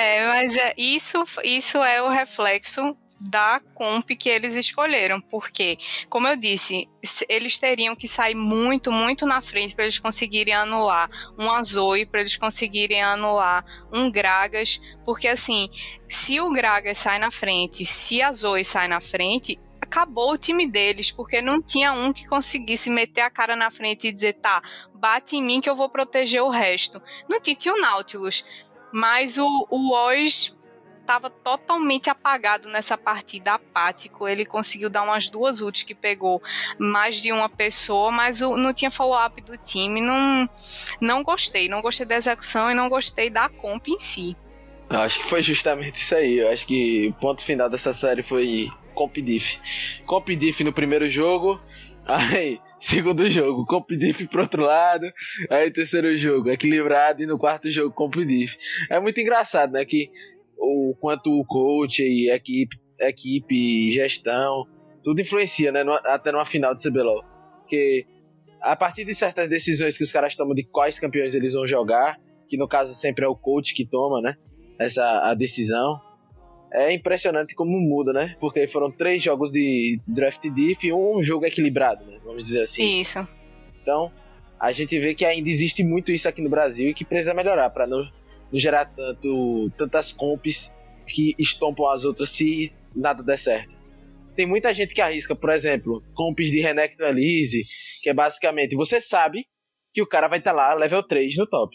[0.00, 5.76] É, mas é, isso, isso é o reflexo da comp que eles escolheram, porque,
[6.08, 10.54] como eu disse, se- eles teriam que sair muito, muito na frente para eles conseguirem
[10.54, 15.68] anular um Azoi, para eles conseguirem anular um Gragas, porque assim,
[16.08, 20.64] se o Gragas sai na frente, se a Zoe sai na frente, acabou o time
[20.64, 24.62] deles, porque não tinha um que conseguisse meter a cara na frente e dizer, tá,
[24.94, 27.00] bate em mim que eu vou proteger o resto.
[27.28, 28.44] Não tinha, tinha o Nautilus,
[28.92, 30.56] mas o, o Oz
[31.08, 34.28] estava totalmente apagado nessa partida, apático.
[34.28, 36.42] Ele conseguiu dar umas duas ults que pegou
[36.78, 40.02] mais de uma pessoa, mas o, não tinha follow-up do time.
[40.02, 40.48] Não,
[41.00, 41.66] não gostei.
[41.66, 44.36] Não gostei da execução e não gostei da comp em si.
[44.90, 46.38] Eu acho que foi justamente isso aí.
[46.38, 49.58] Eu acho que o ponto final dessa série foi Comp Diff.
[50.04, 51.60] Comp Diff no primeiro jogo,
[52.08, 55.12] Aí, segundo jogo, Comp Diff pro outro lado.
[55.50, 57.22] Aí, terceiro jogo, equilibrado.
[57.22, 58.56] E no quarto jogo, Comp Diff.
[58.90, 59.84] É muito engraçado, né?
[59.84, 60.10] Que
[60.56, 64.64] o quanto o coach e equipe, equipe gestão,
[65.04, 65.82] tudo influencia, né?
[66.06, 67.22] Até numa final de CBLOL.
[67.60, 68.06] Porque
[68.62, 72.18] a partir de certas decisões que os caras tomam de quais campeões eles vão jogar,
[72.48, 74.34] que no caso sempre é o coach que toma, né?
[74.78, 76.00] Essa a decisão
[76.72, 78.36] é impressionante como muda, né?
[78.40, 82.18] Porque foram três jogos de draft diff e um jogo equilibrado, né?
[82.24, 83.00] Vamos dizer assim.
[83.00, 83.26] Isso.
[83.82, 84.12] Então,
[84.60, 87.70] a gente vê que ainda existe muito isso aqui no Brasil e que precisa melhorar
[87.70, 88.02] para não,
[88.52, 90.76] não, gerar tanto, tantas comps
[91.06, 93.76] que estompam as outras se nada der certo.
[94.34, 97.64] Tem muita gente que arrisca, por exemplo, comps de Renekton Elise,
[98.02, 99.46] que é basicamente você sabe
[99.92, 101.74] que o cara vai estar tá lá level 3 no top.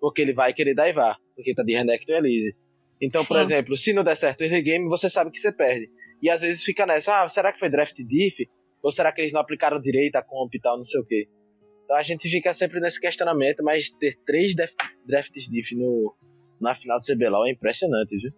[0.00, 2.56] Porque ele vai querer daivar, porque tá de Renekton Elise.
[3.00, 3.28] Então, Sim.
[3.28, 5.88] por exemplo, se não der certo esse game, você sabe que você perde.
[6.20, 8.48] E às vezes fica nessa, ah, será que foi draft diff?
[8.82, 11.28] Ou será que eles não aplicaram direito a comp e tal, não sei o quê.
[11.84, 14.54] Então a gente fica sempre nesse questionamento, mas ter três
[15.06, 16.14] drafts diff no,
[16.60, 18.32] na final do CBLOL é impressionante, viu?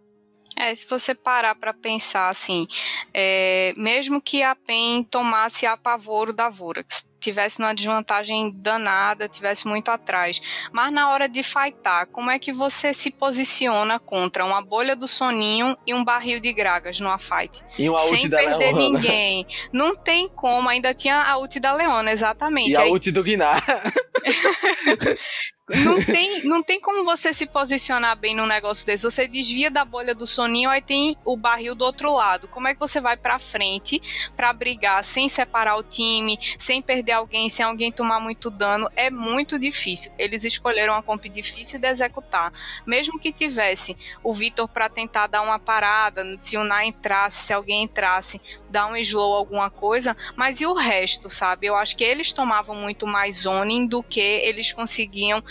[0.60, 2.66] É, se você parar para pensar assim,
[3.14, 9.66] é, mesmo que a PEN tomasse a pavoro da Vorax, tivesse numa desvantagem danada, tivesse
[9.66, 10.38] muito atrás.
[10.70, 15.08] Mas na hora de fightar, como é que você se posiciona contra uma bolha do
[15.08, 17.64] soninho e um barril de gragas numa fight?
[18.10, 18.78] Sem perder Leona.
[18.78, 19.46] ninguém.
[19.72, 22.72] Não tem como, ainda tinha a ult da Leona, exatamente.
[22.72, 22.90] E a Aí...
[22.90, 23.64] ult do Guinar.
[25.76, 29.04] não tem, não tem como você se posicionar bem num negócio desse.
[29.04, 32.48] Você desvia da bolha do soninho, aí tem o barril do outro lado.
[32.48, 34.00] Como é que você vai para frente
[34.36, 38.90] para brigar sem separar o time, sem perder alguém, sem alguém tomar muito dano?
[38.96, 40.12] É muito difícil.
[40.18, 42.52] Eles escolheram uma comp difícil de executar.
[42.86, 47.52] Mesmo que tivesse o Vitor para tentar dar uma parada, se o Na entrasse, se
[47.52, 51.66] alguém entrasse, dar um slow alguma coisa, mas e o resto, sabe?
[51.66, 55.42] Eu acho que eles tomavam muito mais zoning do que eles conseguiam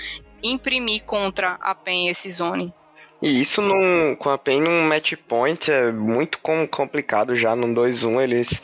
[0.44, 2.74] imprimir contra a PEN esse zone.
[3.22, 8.22] E isso num, com a PEN num match point é muito complicado já no 2-1.
[8.24, 8.62] Eles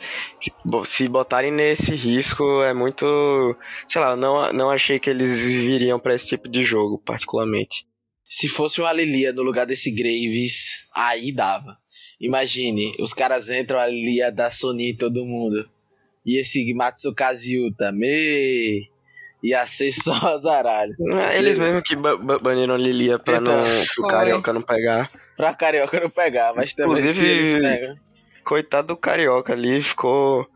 [0.86, 3.54] se botarem nesse risco é muito.
[3.86, 7.86] Sei lá, não, não achei que eles viriam para esse tipo de jogo, particularmente.
[8.24, 11.76] Se fosse uma Lilia no lugar desse Graves, aí dava.
[12.18, 15.68] Imagine, os caras entram a Lilia da Sony todo mundo.
[16.24, 18.90] E esse Matsukazi também
[19.42, 20.94] ia ser só azaralho.
[21.34, 23.60] Eles mesmo que baniram a Lilia pra então, não,
[23.94, 25.10] pro Carioca não pegar.
[25.36, 27.96] Pra Carioca não pegar, mas também Inclusive, eles pegam.
[28.44, 30.48] Coitado do Carioca ali, ficou...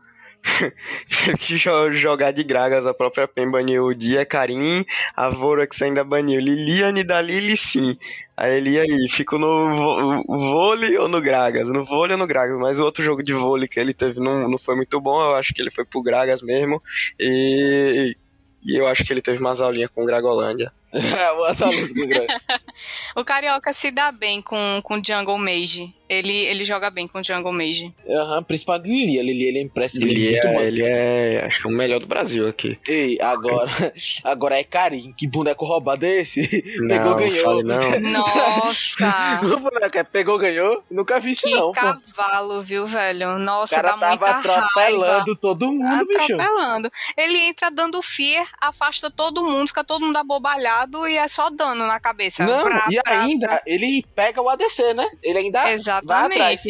[1.07, 4.83] Teve que jogar de gragas a própria PEN baniu o Dia Karim,
[5.15, 7.95] a Vorax ainda baniu Liliane da Lili sim.
[8.35, 11.69] Aí ele aí, fico no vôlei ou no Gragas?
[11.69, 12.57] No vôlei ou no Gragas?
[12.57, 15.35] Mas o outro jogo de vôlei que ele teve não, não foi muito bom, eu
[15.35, 16.81] acho que ele foi pro Gragas mesmo.
[17.19, 18.17] E
[18.63, 20.71] e eu acho que ele teve umas aulinhas com o Gragolândia.
[23.15, 25.93] o Carioca se dá bem com, com Jungle Mage.
[26.09, 27.95] Ele, ele joga bem com Jungle Mage.
[28.09, 29.17] Aham, uhum, principalmente Lili.
[29.17, 30.13] A Lili ele é impressionante.
[30.13, 32.77] Lili é, ele é, acho que é o melhor do Brasil aqui.
[32.85, 33.71] Ei, agora,
[34.25, 35.13] agora é Karim.
[35.13, 36.41] Que boneco roubado é esse?
[36.81, 37.63] Não, pegou, ganhou.
[37.63, 37.79] Não.
[38.11, 39.39] Nossa!
[39.41, 40.83] o boneco é pegou, ganhou?
[40.91, 41.71] Nunca vi isso que não.
[41.71, 42.61] cavalo, pô.
[42.61, 43.39] viu, velho?
[43.39, 45.37] Nossa, o cara dá tava atropelando raiva.
[45.39, 46.33] todo mundo, bicho.
[46.33, 46.91] Atropelando.
[47.15, 51.85] Ele entra dando fear, afasta todo mundo, fica todo mundo abobalhado e é só dano
[51.87, 52.45] na cabeça.
[52.45, 53.61] Não, pra, e pra, ainda pra...
[53.65, 55.09] ele pega o ADC, né?
[55.23, 56.37] Ele ainda Exatamente.
[56.37, 56.63] vai atrás.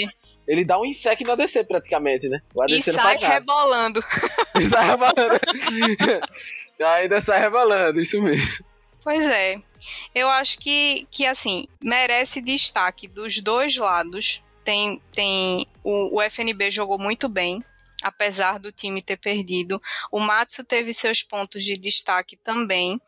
[0.48, 2.42] Ele dá um insect no ADC praticamente, né?
[2.54, 4.04] O ADC e sai rebolando.
[4.60, 5.40] E sai rebolando.
[6.80, 8.66] ainda sai rebolando, isso mesmo.
[9.04, 9.60] Pois é.
[10.14, 14.44] Eu acho que, que assim, merece destaque dos dois lados.
[14.64, 17.64] Tem, tem o, o FNB jogou muito bem,
[18.04, 19.82] apesar do time ter perdido.
[20.12, 23.02] O Matsu teve seus pontos de destaque também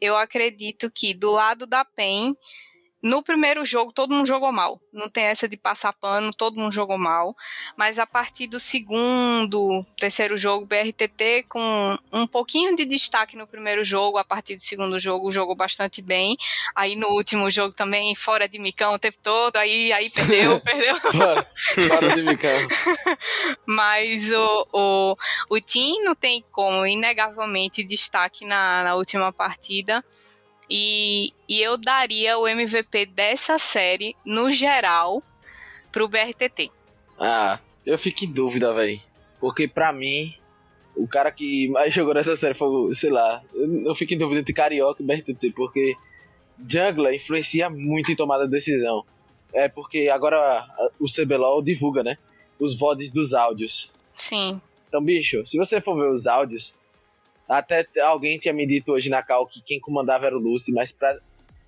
[0.00, 2.36] eu acredito que do lado da PEN,
[3.04, 4.80] no primeiro jogo, todo mundo jogou mal.
[4.90, 7.36] Não tem essa de passar pano, todo mundo jogou mal.
[7.76, 13.84] Mas a partir do segundo, terceiro jogo, BRTT com um pouquinho de destaque no primeiro
[13.84, 16.34] jogo, a partir do segundo jogo, jogou bastante bem.
[16.74, 20.96] Aí no último jogo também, fora de micão o tempo todo, aí, aí perdeu, perdeu.
[20.96, 21.46] fora,
[21.86, 22.50] fora de micão.
[23.68, 25.16] Mas o, o,
[25.50, 30.02] o Team não tem como, inegavelmente, destaque na, na última partida.
[30.68, 35.22] E, e eu daria o MVP dessa série, no geral,
[35.92, 36.70] pro BRTT.
[37.18, 39.00] Ah, eu fico em dúvida, velho.
[39.40, 40.30] Porque pra mim,
[40.96, 44.54] o cara que mais jogou nessa série foi, sei lá, eu fico em dúvida entre
[44.54, 45.94] Carioca e BRTT, porque
[46.58, 49.04] Jungler influencia muito em tomada de decisão.
[49.52, 50.66] É porque agora
[50.98, 52.18] o CBLOL divulga, né?
[52.58, 53.90] Os VODs dos áudios.
[54.14, 54.60] Sim.
[54.88, 56.78] Então, bicho, se você for ver os áudios,
[57.48, 60.92] até alguém tinha me dito hoje na cal que quem comandava era o Lucy, mas
[60.92, 61.18] pra...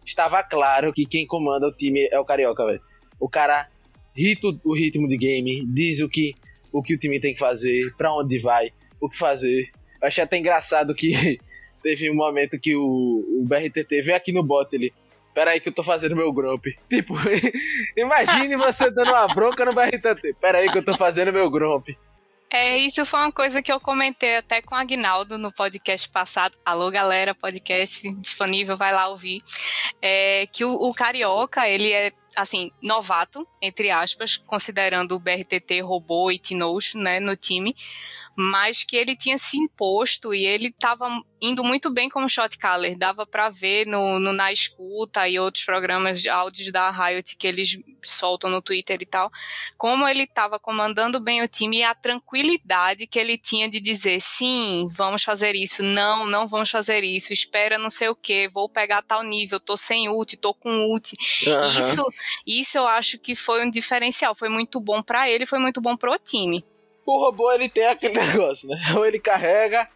[0.04, 2.80] estava claro que quem comanda o time é o Carioca, velho.
[3.20, 3.68] O cara
[4.16, 6.34] rita o ritmo de game, diz o que
[6.72, 9.70] o, que o time tem que fazer, para onde vai, o que fazer.
[10.00, 11.38] Eu achei até engraçado que
[11.82, 14.92] teve um momento que o, o BRTT veio aqui no bot, ele.
[15.34, 16.64] Pera aí que eu tô fazendo meu grump.
[16.88, 17.14] Tipo,
[17.94, 20.34] imagine você dando uma bronca no BRTT.
[20.40, 21.88] Pera aí que eu tô fazendo meu grump.
[22.52, 26.56] É, isso foi uma coisa que eu comentei até com o Agnaldo no podcast passado.
[26.64, 29.42] Alô, galera, podcast disponível, vai lá ouvir.
[30.00, 36.30] É, que o, o Carioca, ele é assim, novato, entre aspas, considerando o BRTT, Robô
[36.30, 37.74] e Tinocho, né, no time
[38.36, 41.08] mas que ele tinha se imposto e ele estava
[41.40, 42.96] indo muito bem como shot caller.
[42.96, 47.46] Dava para ver no, no, Na Escuta e outros programas de áudios da Riot que
[47.46, 49.30] eles soltam no Twitter e tal,
[49.76, 54.20] como ele estava comandando bem o time e a tranquilidade que ele tinha de dizer
[54.20, 58.68] sim, vamos fazer isso, não, não vamos fazer isso, espera não sei o que, vou
[58.68, 61.14] pegar tal nível, tô sem ult, tô com ult.
[61.46, 61.80] Uhum.
[61.80, 62.04] Isso,
[62.46, 65.96] isso eu acho que foi um diferencial, foi muito bom para ele, foi muito bom
[65.96, 66.64] pro time
[67.06, 68.76] o robô ele tem aquele negócio, né?
[68.96, 69.88] Ou ele carrega,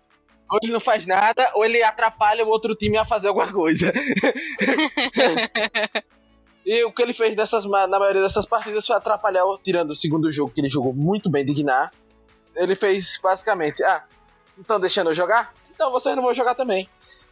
[0.50, 3.92] ou ele não faz nada, ou ele atrapalha o outro time a fazer alguma coisa.
[6.64, 10.30] e o que ele fez dessas, na maioria dessas partidas foi atrapalhar, tirando o segundo
[10.30, 11.92] jogo, que ele jogou muito bem de Gnar.
[12.56, 14.04] Ele fez basicamente: ah,
[14.58, 15.54] estão deixando eu jogar?
[15.74, 16.88] Então vocês não vão jogar também.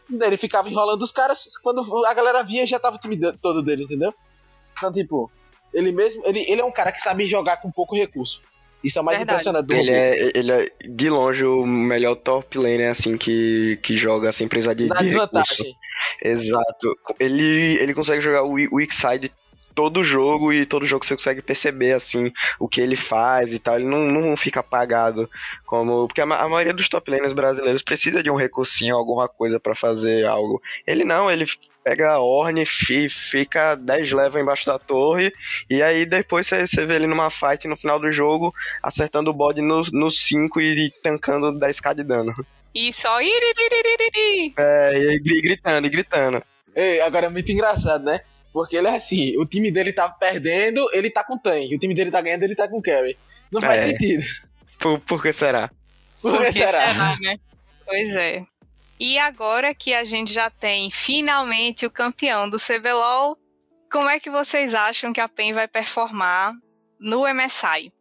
[0.09, 3.83] Ele ficava enrolando os caras, quando a galera via já tava o time todo dele,
[3.83, 4.11] entendeu?
[4.75, 5.29] Então, tipo,
[5.73, 8.41] ele mesmo, ele, ele é um cara que sabe jogar com pouco recurso.
[8.83, 9.41] Isso é o mais Verdade.
[9.41, 14.31] impressionante ele é, ele é, de longe, o melhor top laner, assim, que, que joga
[14.31, 15.75] sem precisar de, Na de desvantagem.
[16.23, 16.95] Exato.
[17.19, 19.31] Ele, ele consegue jogar o weak side
[19.73, 23.75] todo jogo e todo jogo você consegue perceber assim o que ele faz e tal.
[23.75, 25.29] Ele não, não fica apagado
[25.65, 29.59] como porque a, a maioria dos top laners brasileiros precisa de um recursinho, alguma coisa
[29.59, 30.61] para fazer algo.
[30.85, 31.45] Ele não, ele
[31.83, 35.33] pega a Orne, fica 10 levels embaixo da torre,
[35.69, 38.53] e aí depois você vê ele numa fight no final do jogo,
[38.83, 42.35] acertando o bode no 5 e tancando 10k de dano.
[42.73, 43.19] E só
[44.57, 46.43] É, e gritando, e gritando.
[46.75, 48.21] Ei, agora é muito engraçado, né?
[48.51, 51.73] Porque ele é assim, o time dele tá perdendo, ele tá com tank.
[51.73, 53.17] O time dele tá ganhando, ele tá com carry.
[53.51, 53.87] Não faz é.
[53.89, 54.23] sentido.
[54.79, 55.69] Por, por que será?
[56.21, 56.87] Por, por que será?
[56.87, 57.37] será né?
[57.85, 58.43] Pois é.
[58.99, 63.37] E agora que a gente já tem finalmente o campeão do CBLOL,
[63.91, 66.53] como é que vocês acham que a PEN vai performar
[66.99, 67.91] no MSI?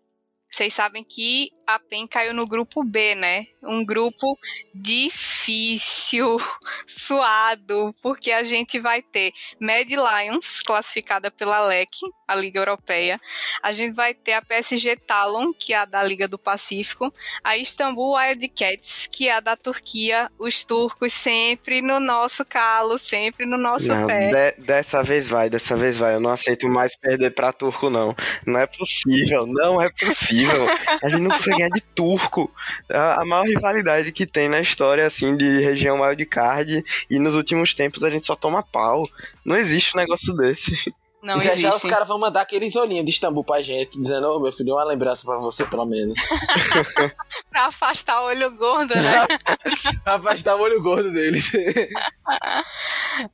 [0.50, 3.46] Vocês sabem que a PEN caiu no grupo B, né?
[3.62, 4.38] Um grupo
[4.74, 6.38] difícil,
[6.88, 11.90] suado, porque a gente vai ter Mad Lions, classificada pela LEC,
[12.26, 13.20] a Liga Europeia.
[13.62, 17.12] A gente vai ter a PSG Talon, que é a da Liga do Pacífico.
[17.44, 20.30] A Istanbul Wildcats, que é a da Turquia.
[20.38, 24.52] Os turcos sempre no nosso calo, sempre no nosso não, pé.
[24.52, 26.14] De, dessa vez vai, dessa vez vai.
[26.14, 28.16] Eu não aceito mais perder pra turco, não.
[28.46, 30.37] Não é possível, não é possível.
[31.02, 32.50] A gente não consegue ganhar de turco.
[32.90, 37.74] A, a, maior rivalidade que tem na história, assim, de região wildcard, e nos últimos
[37.74, 39.08] tempos a gente só toma pau.
[39.44, 40.92] Não existe um negócio desse.
[41.28, 41.60] Não já existe.
[41.60, 44.50] já os caras vão mandar aqueles olhinhos de Istambul pra gente, dizendo, ô oh, meu
[44.50, 46.16] filho, uma lembrança pra você, pelo menos.
[47.52, 49.26] pra afastar o olho gordo, né?
[50.02, 51.52] pra afastar o olho gordo deles.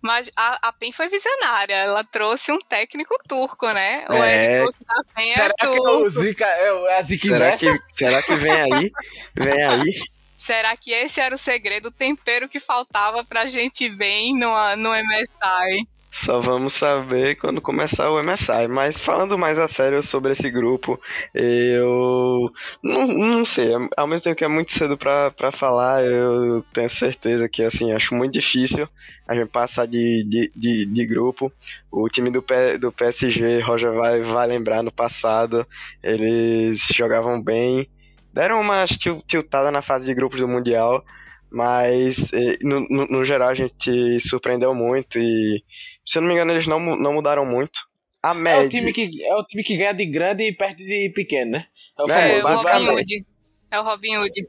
[0.02, 4.04] Mas a, a PEN foi visionária, ela trouxe um técnico turco, né?
[4.08, 4.62] O é...
[4.62, 5.82] Eric da PEN é será turco.
[5.82, 8.92] Que o Zika é a Zika será que, será que vem aí?
[9.36, 10.00] Vem aí?
[10.36, 14.90] Será que esse era o segredo, o tempero que faltava pra gente bem no, no
[14.90, 15.93] MSI?
[16.16, 18.68] Só vamos saber quando começar o MSI.
[18.68, 20.98] Mas falando mais a sério sobre esse grupo,
[21.34, 23.72] eu não, não sei.
[23.96, 28.14] Ao mesmo tempo que é muito cedo para falar, eu tenho certeza que assim acho
[28.14, 28.88] muito difícil
[29.26, 31.52] a gente passar de, de, de, de grupo.
[31.90, 35.66] O time do, P, do PSG, Roger vai, vai lembrar no passado,
[36.00, 37.88] eles jogavam bem,
[38.32, 38.84] deram uma
[39.26, 41.04] tiltada na fase de grupos do Mundial.
[41.50, 45.62] Mas eh, no, no, no geral a gente surpreendeu muito e
[46.04, 47.80] se eu não me engano, eles não, não mudaram muito.
[48.22, 48.62] A média.
[48.62, 51.52] É o, time que, é o time que ganha de grande e perde de pequeno,
[51.52, 51.66] né?
[51.98, 53.26] É o, é, famoso, é o Robin Hood.
[53.70, 54.40] É o Robin Hood.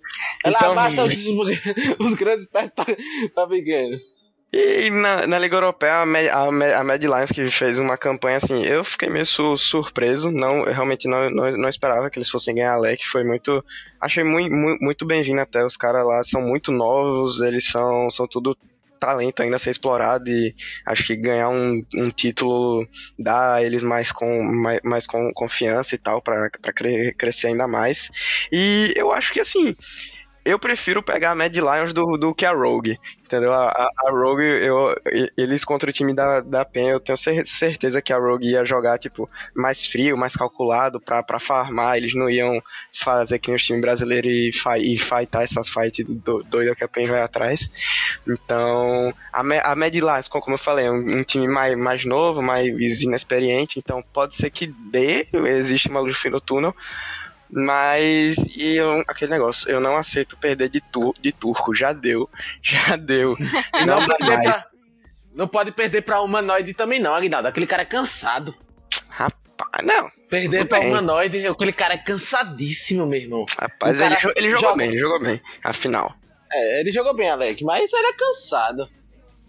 [0.46, 1.16] Ela então, amassa os,
[2.00, 2.86] os grandes perde pra,
[3.34, 4.00] pra pequeno.
[4.58, 7.98] E na, na Liga Europeia, a Mad, a, Mad, a Mad Lions que fez uma
[7.98, 12.18] campanha assim, eu fiquei meio su, surpreso, não, eu realmente não, não, não, esperava que
[12.18, 13.62] eles fossem ganhar a LEC, foi muito,
[14.00, 18.26] achei muito, muito, muito bem-vindo até, os caras lá são muito novos, eles são, são
[18.26, 18.58] tudo
[18.96, 22.88] talento ainda a ser explorado e acho que ganhar um, um título
[23.18, 26.50] dá a eles mais, com, mais, mais com confiança e tal para
[27.18, 28.10] crescer ainda mais.
[28.52, 29.76] E eu acho que assim,
[30.46, 33.52] eu prefiro pegar a Mad Lions do, do que a Rogue, entendeu?
[33.52, 34.96] A, a, Rogue, eu,
[35.36, 39.00] eles contra o time da, da PEN, eu tenho certeza que a Rogue ia jogar,
[39.00, 42.62] tipo, mais frio, mais calculado pra, pra farmar, eles não iam
[42.94, 47.08] fazer que nem os times e, e fightar essas fights do, doidas que a PEN
[47.08, 47.68] vai atrás.
[48.28, 52.44] Então, a, a Mad Lions, como eu falei, é um, um, time mais, mais novo,
[52.44, 56.76] mais inexperiente, então pode ser que dê, existe uma luz no túnel,
[57.50, 61.76] mas e eu, aquele negócio, eu não aceito perder de, tur, de turco.
[61.76, 62.30] Já deu.
[62.62, 63.36] Já deu.
[63.86, 64.56] não, não dá mais.
[64.56, 64.66] Pra,
[65.34, 67.48] não pode perder pra humanoide também, não, Aguinaldo.
[67.48, 68.56] Aquele cara é cansado.
[69.10, 70.10] Rapaz, não.
[70.30, 70.90] Perder pra bem.
[70.90, 73.46] humanoide, aquele cara é cansadíssimo, meu irmão.
[73.60, 74.78] Rapaz, ele, ele, jogou joga...
[74.78, 75.42] bem, ele jogou bem.
[75.64, 76.16] Afinal.
[76.52, 78.90] É, ele jogou bem, Alec, mas é cansado.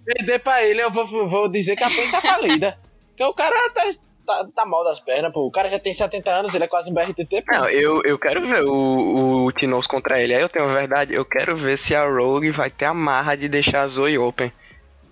[0.04, 2.78] Perder pra ele, eu vou, vou dizer que a frente tá falida.
[3.08, 3.82] Porque o cara tá,
[4.26, 5.46] tá, tá, mal das pernas, pô.
[5.46, 7.54] O cara já tem 70 anos, ele é quase um BRTT, pô.
[7.54, 10.34] Não, eu, eu quero ver o, o Tinoz contra ele.
[10.34, 13.36] Aí eu tenho a verdade, eu quero ver se a Rogue vai ter a marra
[13.36, 14.52] de deixar a Zoe open.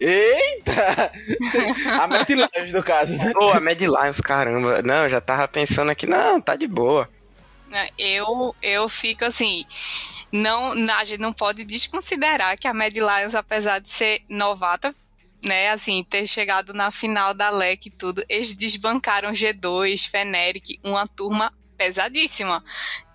[0.00, 1.12] Eita!
[2.02, 3.32] a Mad Lions, no caso, né?
[3.32, 4.82] Pô, a Mad Lions, caramba.
[4.82, 7.08] Não, eu já tava pensando aqui, não, tá de boa.
[7.72, 9.64] É, eu, eu fico assim.
[10.30, 14.94] Não, a gente não pode desconsiderar que a Mad Lions, apesar de ser novata,
[15.44, 21.06] né, assim, ter chegado na final da LEC e tudo, eles desbancaram G2, Feneric, uma
[21.06, 22.64] turma pesadíssima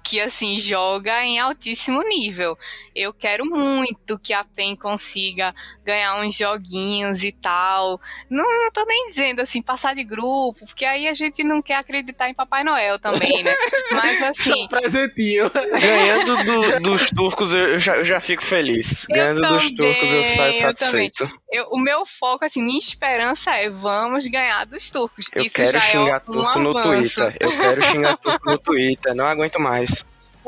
[0.09, 2.57] que assim joga em altíssimo nível.
[2.95, 5.53] Eu quero muito que a PEN consiga
[5.85, 8.01] ganhar uns joguinhos e tal.
[8.27, 11.75] Não, não tô nem dizendo assim passar de grupo, porque aí a gente não quer
[11.75, 13.53] acreditar em Papai Noel também, né?
[13.91, 15.51] Mas assim, presentinho.
[15.51, 19.05] Ganhando do, dos turcos eu já, eu já fico feliz.
[19.07, 21.29] Ganhando dos turcos eu saio satisfeito.
[21.51, 25.27] Eu, o meu foco, assim, minha esperança é vamos ganhar dos turcos.
[25.35, 27.37] Eu Isso quero já xingar é um turco no Twitter.
[27.39, 29.15] Eu quero xingar turco no Twitter.
[29.15, 29.98] Não aguento mais.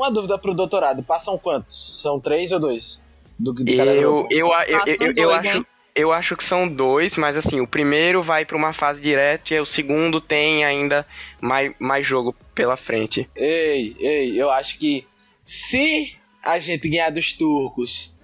[0.02, 2.02] Uma dúvida pro doutorado, passam quantos?
[2.02, 3.00] São três ou dois?
[3.38, 7.60] Do, cada eu, eu, eu, eu, eu, acho, eu acho que são dois, mas assim,
[7.60, 11.06] o primeiro vai para uma fase direta e o segundo tem ainda
[11.40, 13.30] mais, mais jogo pela frente.
[13.36, 15.06] Ei, ei, eu acho que
[15.44, 18.18] se a gente ganhar dos turcos,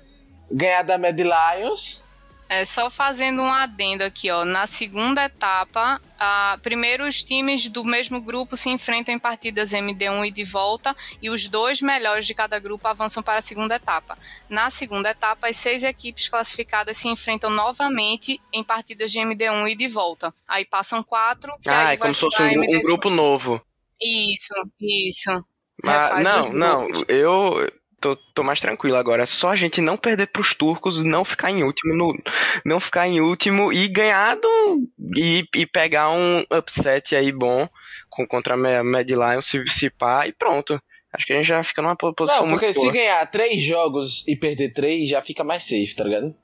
[0.50, 2.02] ganhar da Mad Lions,
[2.48, 4.44] é, só fazendo um adendo aqui, ó.
[4.44, 10.26] Na segunda etapa, a, primeiro os times do mesmo grupo se enfrentam em partidas MD1
[10.26, 14.18] e de volta, e os dois melhores de cada grupo avançam para a segunda etapa.
[14.48, 19.74] Na segunda etapa, as seis equipes classificadas se enfrentam novamente em partidas de MD1 e
[19.74, 20.34] de volta.
[20.46, 21.52] Aí passam quatro.
[21.60, 23.60] Que ah, aí é como se fosse um, um grupo novo.
[24.00, 25.44] Isso, isso.
[25.84, 27.70] Ah, não, não, eu,
[28.00, 29.22] tô, tô mais tranquilo agora.
[29.22, 32.22] É só a gente não perder pros turcos, não ficar em último, no,
[32.64, 37.68] não ficar em último e ganhar do, e, e pegar um upset aí bom
[38.08, 40.80] com, contra a Mad Lions, se, se pá, e pronto.
[41.12, 42.92] Acho que a gente já fica numa posição não, porque muito se boa.
[42.92, 46.34] ganhar três jogos e perder três, já fica mais safe, tá ligado?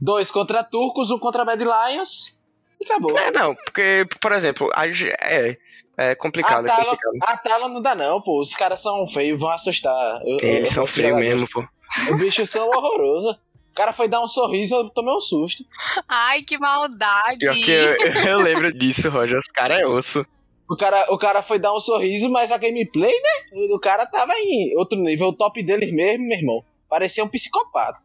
[0.00, 2.40] Dois contra turcos, um contra Mad Lions
[2.80, 3.18] e acabou.
[3.18, 5.56] É, não, porque, por exemplo, a, é,
[5.96, 7.30] é complicado, a Tala, é complicado.
[7.30, 8.40] A Tala não dá não, pô.
[8.40, 10.20] Os caras são feios, vão assustar.
[10.24, 11.60] Eu, Eles eu, são feios mesmo, pô.
[12.12, 13.32] Os bichos são horrorosos.
[13.32, 15.64] O cara foi dar um sorriso, eu tomei um susto.
[16.08, 17.38] Ai, que maldade.
[17.38, 17.94] Pior que eu,
[18.30, 19.38] eu lembro disso, Roger.
[19.38, 20.24] Os caras é osso.
[20.70, 23.66] O cara, o cara foi dar um sorriso, mas a gameplay, né?
[23.72, 25.28] O cara tava em outro nível.
[25.28, 26.64] O top deles mesmo, meu irmão.
[26.88, 27.98] Parecia um psicopata.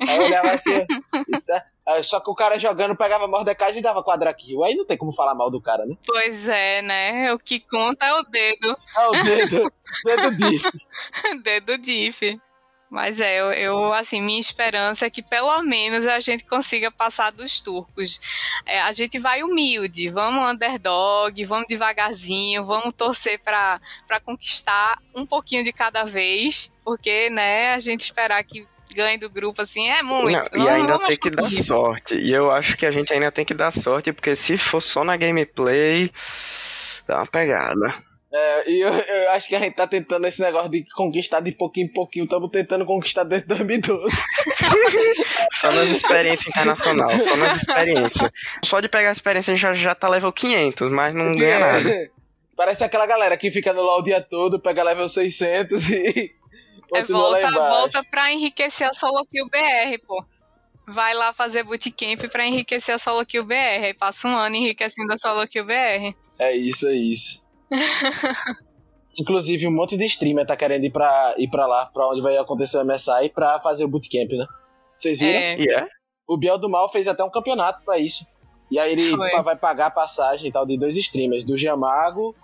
[0.00, 0.84] Aí eu olhava assim.
[1.46, 1.64] tá,
[2.02, 4.62] só que o cara jogando pegava Mordecai e dava quadra kill.
[4.62, 5.96] Aí não tem como falar mal do cara, né?
[6.06, 7.32] Pois é, né?
[7.32, 8.78] O que conta é o dedo.
[8.96, 9.72] É o dedo.
[10.04, 10.70] dedo diff.
[11.42, 12.30] dedo diff.
[12.92, 17.32] Mas é, eu, eu, assim, minha esperança é que pelo menos a gente consiga passar
[17.32, 18.20] dos turcos.
[18.66, 23.80] É, a gente vai humilde, vamos underdog, vamos devagarzinho, vamos torcer para
[24.22, 29.60] conquistar um pouquinho de cada vez, porque, né, a gente esperar que ganhe do grupo,
[29.62, 30.56] assim, é muito.
[30.56, 32.14] Não, e ainda tem que dar sorte.
[32.14, 35.04] E eu acho que a gente ainda tem que dar sorte, porque se for só
[35.04, 36.10] na gameplay,
[37.06, 37.94] dá uma pegada.
[38.34, 41.52] É, e eu, eu, acho que a gente tá tentando esse negócio de conquistar de
[41.52, 42.24] pouquinho em pouquinho.
[42.24, 44.14] Estamos tentando conquistar desde 2012.
[45.52, 48.30] só nas experiências internacionais, só nas experiências.
[48.64, 51.58] Só de pegar a experiência a gente já, já tá level 500, mas não ganha
[51.58, 52.10] nada.
[52.56, 56.32] Parece aquela galera que fica no LoL o dia todo, pega level 600 e
[56.94, 60.24] é, volta, volta pra enriquecer a solo kill BR, pô.
[60.86, 63.84] vai lá fazer bootcamp pra enriquecer a Solo Kill BR.
[63.84, 66.14] Aí passa um ano enriquecendo a Solo Kill BR.
[66.38, 67.42] É isso, é isso.
[69.18, 72.36] Inclusive, um monte de streamer tá querendo ir pra, ir pra lá, pra onde vai
[72.36, 74.46] acontecer o MSI, pra fazer o bootcamp, né?
[74.94, 75.38] Vocês viram?
[75.38, 75.86] É, Yeah.
[76.26, 78.26] O Biel do Mal fez até um campeonato pra isso.
[78.70, 79.42] E aí ele Foi.
[79.42, 82.34] vai pagar a passagem e tal de dois streamers, do Giamago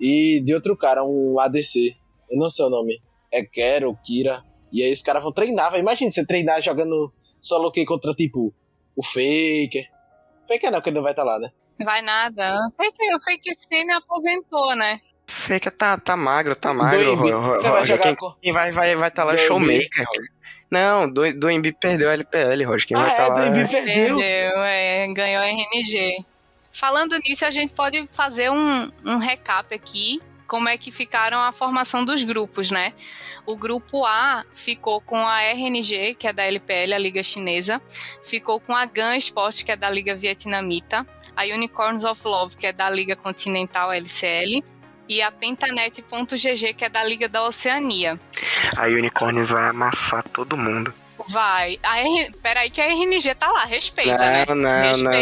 [0.00, 1.96] e de outro cara, um ADC.
[2.30, 3.00] Eu não sei o nome.
[3.32, 4.42] É Kero, ou Kira.
[4.72, 5.70] E aí os caras vão treinar.
[5.70, 5.80] vai.
[5.80, 8.52] Imagina você treinar jogando solo que contra, tipo,
[8.96, 9.86] o Faker.
[10.48, 11.50] Faker não, porque ele não vai estar lá, né?
[11.82, 12.56] vai nada.
[12.76, 15.00] Fake, o Fake C me aposentou, né?
[15.26, 17.16] Fake tá, tá magro, tá Do magro.
[17.50, 18.32] Você vai jogar Quem, com...
[18.40, 20.06] quem vai vai vai tá lá Do showmaker.
[20.70, 22.86] Não, do, do Embi perdeu a LPL, Roger.
[22.86, 24.16] Quem vai Ah, tá é, lá do Envy é- perdeu.
[24.16, 26.24] Perdeu, é, ganhou a RNG.
[26.72, 30.20] Falando nisso, a gente pode fazer um, um recap aqui.
[30.52, 32.92] Como é que ficaram a formação dos grupos, né?
[33.46, 37.80] O grupo A ficou com a RNG, que é da LPL, a Liga Chinesa.
[38.22, 41.06] Ficou com a GAN Sport, que é da Liga Vietnamita.
[41.34, 44.62] A Unicorns of Love, que é da Liga Continental LCL.
[45.08, 48.20] E a Pentanet.gg, que é da Liga da Oceania.
[48.76, 50.92] A Unicorns vai amassar todo mundo.
[51.28, 51.78] Vai.
[51.82, 52.30] A R...
[52.42, 54.44] Peraí que a RNG tá lá, respeita, né?
[54.48, 55.12] Não, não, não.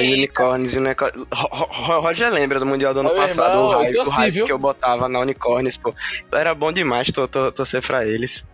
[1.33, 4.33] Ro- Ro- Roger lembra do Mundial do ano meu passado, irmão, o hype, o hype
[4.35, 4.47] viu?
[4.47, 5.95] que eu botava na Unicorns, pô.
[6.33, 8.45] Era bom demais to- to- torcer pra eles.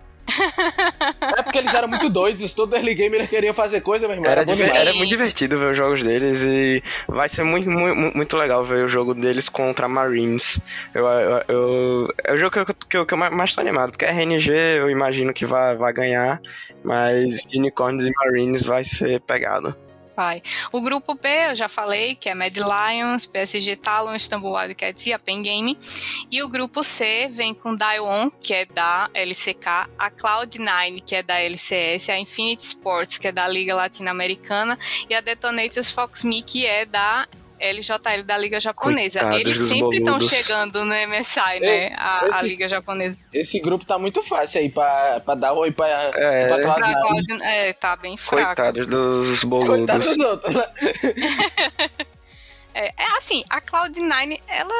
[1.38, 2.52] É porque eles eram muito doidos.
[2.52, 4.30] Todo early game eles queriam fazer coisa, meu irmão.
[4.30, 8.36] Era, Era, era muito divertido ver os jogos deles e vai ser muito, muito, muito
[8.36, 10.60] legal ver o jogo deles contra Marines.
[10.94, 13.90] Eu, eu, eu- é o jogo que eu, que, eu, que eu mais tô animado,
[13.92, 16.40] porque a RNG eu imagino que vai, vai ganhar,
[16.84, 19.74] mas Unicorns e Marines vai ser pegado.
[20.16, 20.42] Vai.
[20.72, 25.12] O grupo B, eu já falei, que é Mad Lions, PSG Talon, Istanbul Wildcats e
[25.12, 25.78] a Pen Game.
[26.30, 29.66] E o grupo C vem com Daiwon, que é da LCK,
[29.98, 34.78] a Cloud9, que é da LCS, a Infinity Sports, que é da Liga Latino-Americana,
[35.10, 37.28] e a Detonators Fox Me, que é da
[37.60, 39.20] LJL da Liga Japonesa.
[39.20, 41.94] Coitados Eles sempre estão chegando no MSI, né?
[41.96, 43.18] A, a esse- Liga Japonesa.
[43.32, 47.00] Esse grupo tá muito fácil aí pra, pra dar oi pra, É, pra Pra Cloud9.
[47.26, 48.44] Cloud- é, tá bem fraco.
[48.56, 50.06] coitados dos boludos.
[50.06, 50.64] dos outros, né?
[52.78, 54.74] É, é assim, a Cloud9, ela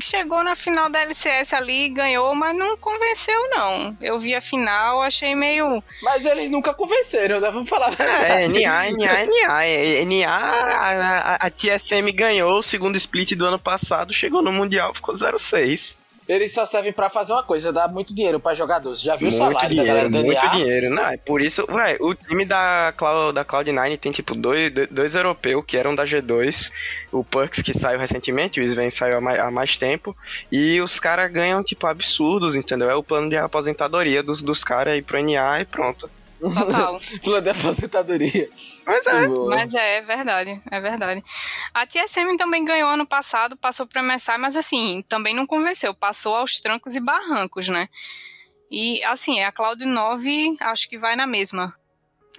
[0.00, 3.94] chegou na final da LCS ali, ganhou, mas não convenceu, não.
[4.00, 5.84] Eu vi a final, achei meio.
[6.02, 7.50] Mas eles nunca convenceram, né?
[7.50, 7.92] Vamos falar.
[8.00, 8.48] É.
[8.48, 10.04] NA, NA, NA.
[10.06, 14.94] NA, a, a, a TSM ganhou o segundo split do ano passado, chegou no Mundial,
[14.94, 15.96] ficou 0-6.
[16.28, 19.00] Eles só servem pra fazer uma coisa, dar muito dinheiro pra jogadores.
[19.00, 20.50] Já viu o Muito salário da galera dinheiro, do muito NA?
[20.56, 20.90] dinheiro.
[20.94, 24.88] Não, é por isso, ué, o time da, Cloud, da Cloud9 tem tipo dois, dois-
[24.90, 26.70] dois europeus que eram da G2,
[27.10, 30.16] o Perks que saiu recentemente, o Sven saiu há mais, há mais tempo,
[30.50, 32.88] e os caras ganham tipo absurdos, entendeu?
[32.88, 36.08] É o plano de aposentadoria dos, dos caras aí pro NA e pronto.
[36.50, 36.98] Total.
[37.22, 38.50] Plano de aposentadoria.
[38.84, 41.24] Mas é, mas é, é verdade, é verdade.
[41.72, 45.94] A TSM também ganhou ano passado, passou pro MSI, mas assim, também não convenceu.
[45.94, 47.88] Passou aos trancos e barrancos, né?
[48.70, 51.74] E assim, a Cloud9 acho que vai na mesma.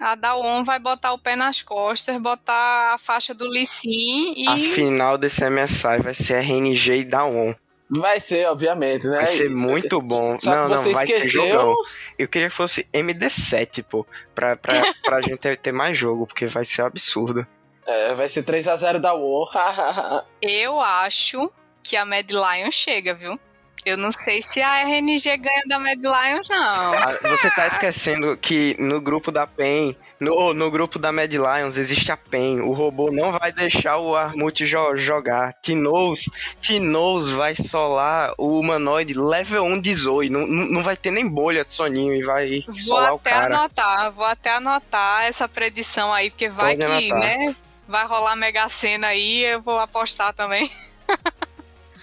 [0.00, 4.48] A Daon vai botar o pé nas costas, botar a faixa do Lee Sin e.
[4.48, 7.54] a final desse MSI vai ser RNG e Daon.
[7.90, 9.16] Vai ser, obviamente, né?
[9.16, 10.38] Vai ser muito bom.
[10.38, 11.48] Só não, que não, você vai ser esqueceu.
[11.48, 11.74] jogão.
[12.18, 14.74] Eu queria que fosse MD7, pô, pra, pra,
[15.04, 17.46] pra gente ter, mais jogo, porque vai ser absurdo.
[17.86, 20.24] É, vai ser 3x0 da War.
[20.40, 21.50] Eu acho
[21.82, 23.38] que a Mad Lion chega, viu?
[23.84, 26.94] Eu não sei se a RNG ganha da Mad Lion, não.
[26.94, 31.76] Ah, Você tá esquecendo que no grupo da PEN, no, no grupo da Mad Lions,
[31.76, 32.60] existe a PEN.
[32.60, 35.52] O robô não vai deixar o Armut jo- jogar.
[35.62, 40.30] Tinoz, Tinoz vai solar o humanoide level 1 de Zoe.
[40.30, 43.54] Não, não vai ter nem bolha de soninho e vai Vou solar o até cara.
[43.56, 47.18] anotar, vou até anotar essa predição aí, porque vai Pode que, anotar.
[47.20, 47.56] né?
[47.86, 50.70] Vai rolar Mega Sena aí, eu vou apostar também.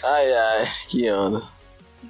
[0.03, 1.41] Ai, ai, que ano.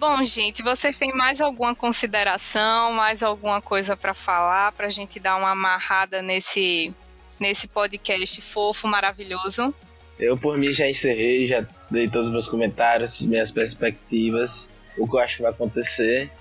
[0.02, 5.36] Bom, gente, vocês têm mais alguma consideração, mais alguma coisa pra falar, pra gente dar
[5.36, 6.92] uma amarrada nesse,
[7.40, 9.72] nesse podcast fofo, maravilhoso?
[10.20, 15.16] Eu, por mim, já encerrei, já dei todos os meus comentários, minhas perspectivas, o que
[15.16, 16.32] eu acho que vai acontecer.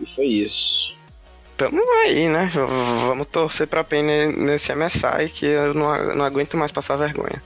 [0.00, 0.96] E foi isso.
[1.56, 2.52] Tamo aí, né?
[2.54, 2.60] V-
[3.08, 6.94] Vamos torcer pra PEN ne- nesse MSI que eu não, a- não aguento mais passar
[6.94, 7.42] vergonha.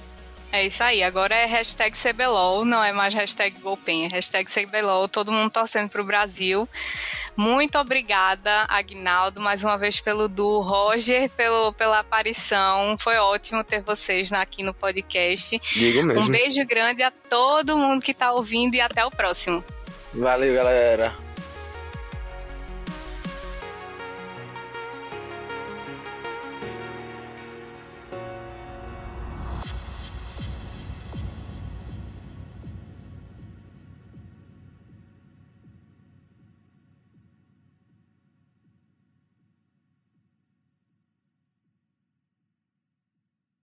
[0.52, 5.08] É isso aí, agora é hashtag CBLOL, não é mais hashtag Golpen, é hashtag CBLOL,
[5.08, 6.68] todo mundo torcendo pro Brasil.
[7.36, 12.96] Muito obrigada, Agnaldo, mais uma vez pelo Du, Roger, pelo, pela aparição.
[12.98, 15.60] Foi ótimo ter vocês aqui no podcast.
[15.74, 16.22] Digo mesmo.
[16.22, 19.62] Um beijo grande a todo mundo que tá ouvindo e até o próximo.
[20.14, 21.25] Valeu, galera.